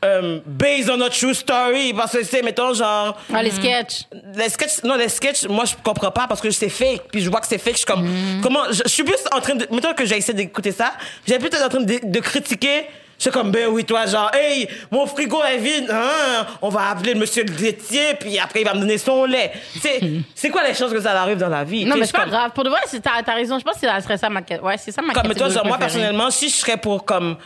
[0.03, 1.93] Euh, based on a true story.
[1.93, 3.19] Parce que c'est, mettons, genre.
[3.35, 4.05] Ah, les sketchs.
[4.35, 7.03] Les sketchs, non, les sketchs, moi, je comprends pas parce que c'est fake.
[7.13, 7.75] Puis je vois que c'est fake.
[7.75, 8.09] Je suis comme,
[8.43, 10.95] comment, je, je suis plus en train de, mettons que j'ai essayé d'écouter ça,
[11.27, 12.87] j'ai plus en train de, de critiquer.
[13.21, 17.13] Suis comme, ben oui, toi, genre, hey, mon frigo est vide, hein, on va appeler
[17.13, 19.53] le monsieur le laitier, puis après, il va me donner son lait.
[19.79, 20.01] C'est,
[20.35, 21.85] c'est quoi les choses que ça arrive dans la vie?
[21.85, 22.51] Non, mais c'est pas comme- grave.
[22.55, 23.59] Pour de vrai, c'est- t'as t'as raison.
[23.59, 26.31] Je pense que ça serait ça ma Ouais, c'est ça ma Comme, genre, moi, personnellement,
[26.31, 27.37] si je serais pour, comme,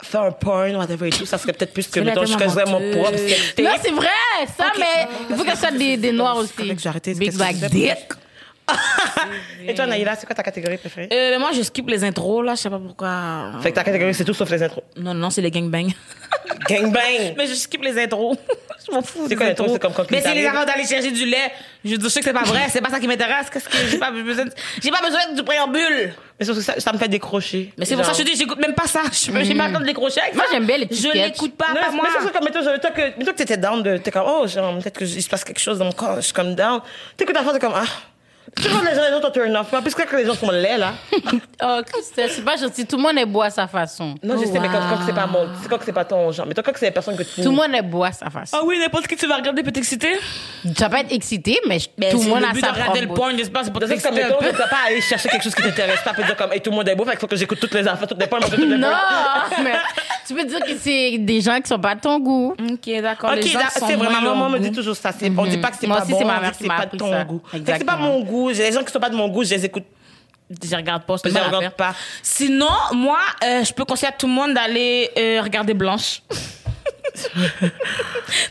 [0.00, 2.64] faire un porn, whatever et tout, ça serait peut-être plus que, C'est mettons, je serais
[2.66, 3.04] menteuse.
[3.06, 3.62] accepter.
[3.64, 4.06] Non, c'est vrai,
[4.56, 6.52] ça, mais il faut que ça soit des, des noirs aussi.
[7.14, 7.96] Big black dick.
[9.66, 11.08] Et toi, Naïla, c'est quoi ta catégorie préférée?
[11.12, 12.54] Euh, moi, je skip les intros, là.
[12.54, 13.52] Je sais pas pourquoi.
[13.62, 14.84] Fait que ta catégorie, c'est tout sauf les intros.
[14.96, 15.90] Non, non, c'est les gangbangs.
[16.68, 17.34] Gangbang!
[17.36, 18.36] Mais je skip les intros.
[18.86, 19.26] je m'en fous.
[19.28, 19.70] C'est quoi les intros?
[19.72, 21.52] C'est comme quand Mais c'est les affaires d'aller chercher du lait.
[21.84, 22.66] Je, je sais que c'est pas vrai.
[22.70, 23.50] C'est pas ça qui m'intéresse.
[23.50, 24.52] Qu'est-ce que j'ai pas besoin de-
[24.82, 26.12] J'ai pas besoin du préambule.
[26.38, 27.72] Mais sauf que ça, ça me fait décrocher.
[27.78, 29.02] Mais c'est pour ça que je te dis, j'écoute même pas ça.
[29.12, 31.56] Je J'ai pas le temps de décrocher avec Moi, j'aime bien les petits Je l'écoute
[31.56, 32.06] pas, Non, pas mais moi.
[32.18, 34.76] c'est ça, comme, mettons, mettons que, mettons que t'étais down de, t'es comme, oh, genre,
[34.78, 36.80] peut-être que il se passe quelque chose dans mon corps, je suis comme down.
[37.16, 37.84] T'écoutes la fois, t'es comme, ah.
[38.56, 39.70] Tu vois, les gens, les autres turn off.
[39.70, 40.92] Pas plus que les gens sont laids, là.
[41.62, 42.86] Oh, Christelle, c'est pas gentil.
[42.86, 44.14] Tout le monde est beau à sa façon.
[44.22, 46.46] Non, je sais, mais quand, c'est pas mon, c'est quand que c'est pas ton genre.
[46.46, 47.42] Mais toi, quand c'est les personnes que tu.
[47.42, 48.56] Tout le monde est beau à sa façon.
[48.58, 50.18] Ah oui, n'importe qui tu vas regarder peut t'exciter.
[50.64, 53.20] Tu vas pas être excité, mais Mais tout le monde a sa regarder le propre
[53.20, 54.50] porn, j'espère, c'est pour comme, t'exciter un mettons, peu.
[54.56, 56.70] t'as pas à aller chercher quelque chose qui t'intéresse pas, puis dire comme, hey, tout
[56.70, 58.40] le monde est beau, fait qu'il faut que j'écoute toutes les affaires, toutes les points,
[58.40, 58.88] toutes les Non,
[59.62, 59.74] mais
[60.30, 62.54] tu peux dire que c'est des gens qui sont pas de ton goût?
[62.70, 63.32] Ok, d'accord.
[63.32, 65.10] les Ok, gens là, sont c'est vraiment, moins maman me dit toujours ça.
[65.10, 66.76] C'est, On dit pas que c'est Moi pas aussi, bon, c'est ma mère c'est m'a
[66.76, 67.24] pas de ton ça.
[67.24, 67.42] goût.
[67.52, 68.50] C'est pas mon goût.
[68.50, 69.84] Les gens qui sont pas de mon goût, je les écoute
[70.50, 71.16] je regarde pas.
[71.24, 71.72] Je regarde affaire.
[71.74, 71.94] pas.
[72.22, 76.22] Sinon, moi, euh, je peux conseiller à tout le monde d'aller euh, regarder Blanche.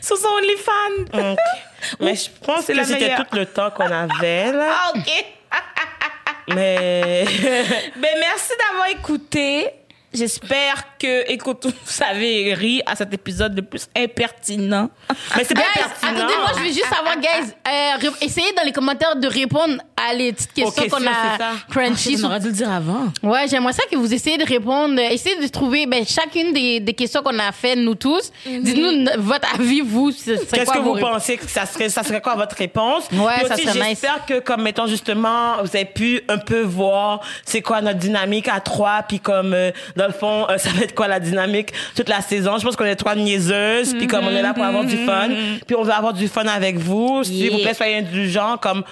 [0.01, 1.31] Sur son OnlyFans.
[1.31, 1.37] Ok.
[1.99, 4.69] Mais je pense c'est que c'était tout le temps qu'on avait, là.
[4.73, 5.25] Ah, ok.
[6.55, 7.25] Mais.
[7.97, 9.67] Ben, merci d'avoir écouté.
[10.13, 14.89] J'espère que, écoute, vous avez ri à cet épisode le plus impertinent.
[15.37, 16.11] Mais c'est pas Guys, pertinent.
[16.19, 20.13] attendez, moi, je veux juste savoir, guys, euh, essayez dans les commentaires de répondre à
[20.13, 22.17] les petites questions questions, qu'on a crunchy.
[22.23, 23.05] On aurait dû le dire avant.
[23.23, 24.99] Ouais, j'aimerais ça que vous essayez de répondre.
[24.99, 28.31] euh, Essayez de trouver ben, chacune des, des questions qu'on a fait, nous tous.
[28.45, 30.11] Dites-nous n- votre avis, vous.
[30.11, 33.05] Qu'est-ce que vous pensez que ça serait, ça serait quoi votre réponse?
[33.11, 33.87] Ouais, Puis ça aussi, serait nice.
[34.01, 38.47] j'espère que, comme, mettons, justement, vous avez pu un peu voir c'est quoi notre dynamique
[38.47, 42.09] à trois, puis comme, euh, dans le fond, euh, ça va quoi la dynamique toute
[42.09, 42.57] la saison.
[42.57, 45.29] Je pense qu'on est trois niaiseuses, puis comme on est là pour avoir du fun,
[45.65, 47.23] puis on veut avoir du fun avec vous.
[47.23, 48.83] S'il vous plaît, soyez indulgents, comme,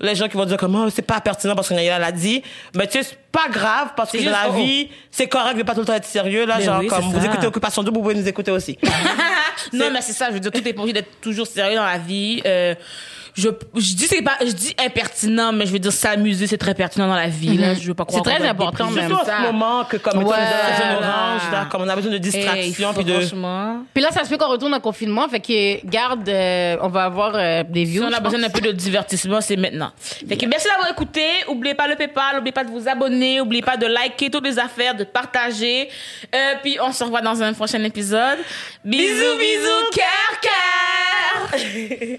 [0.00, 2.42] les gens qui vont dire comme oh, c'est pas pertinent parce Naïla l'a dit
[2.74, 5.74] mais tu sais c'est pas grave parce que la oh, vie c'est correct de pas
[5.74, 7.26] tout le temps être sérieux là Ben genre oui, comme vous ça.
[7.26, 8.76] écoutez Occupation Double vous pouvez nous écouter aussi
[9.72, 10.28] non, mais c'est ça.
[10.28, 12.42] Je veux dire, tout est pas obligé d'être toujours sérieux dans la vie.
[12.46, 12.74] Euh,
[13.34, 16.74] je, je dis c'est pas, je dis impertinent, mais je veux dire s'amuser, c'est très
[16.74, 17.56] pertinent dans la vie.
[17.56, 18.24] Là, je veux pas C'est croire.
[18.24, 19.08] très va être important, même.
[19.08, 20.34] Surtout en ce moment que comme Ouais.
[20.34, 23.04] tu es dans la zone orange, là, comme on a besoin de Hey, distraction puis
[23.04, 23.82] de franchement.
[23.94, 25.28] Puis là, ça se fait qu'on retourne en confinement.
[25.28, 28.04] Fait que, garde, euh, on va avoir euh, des Si views.
[28.04, 29.92] on je a besoin d'un peu de divertissement, c'est maintenant.
[30.28, 31.24] Fait que merci d'avoir écouté.
[31.48, 34.58] Oubliez pas le PayPal, oubliez pas de vous abonner, oubliez pas de liker toutes les
[34.58, 35.88] affaires, de partager.
[36.34, 38.38] Euh, puis on se revoit dans un prochain épisode.
[38.84, 41.60] Bisous, bisous, cœur, cœur.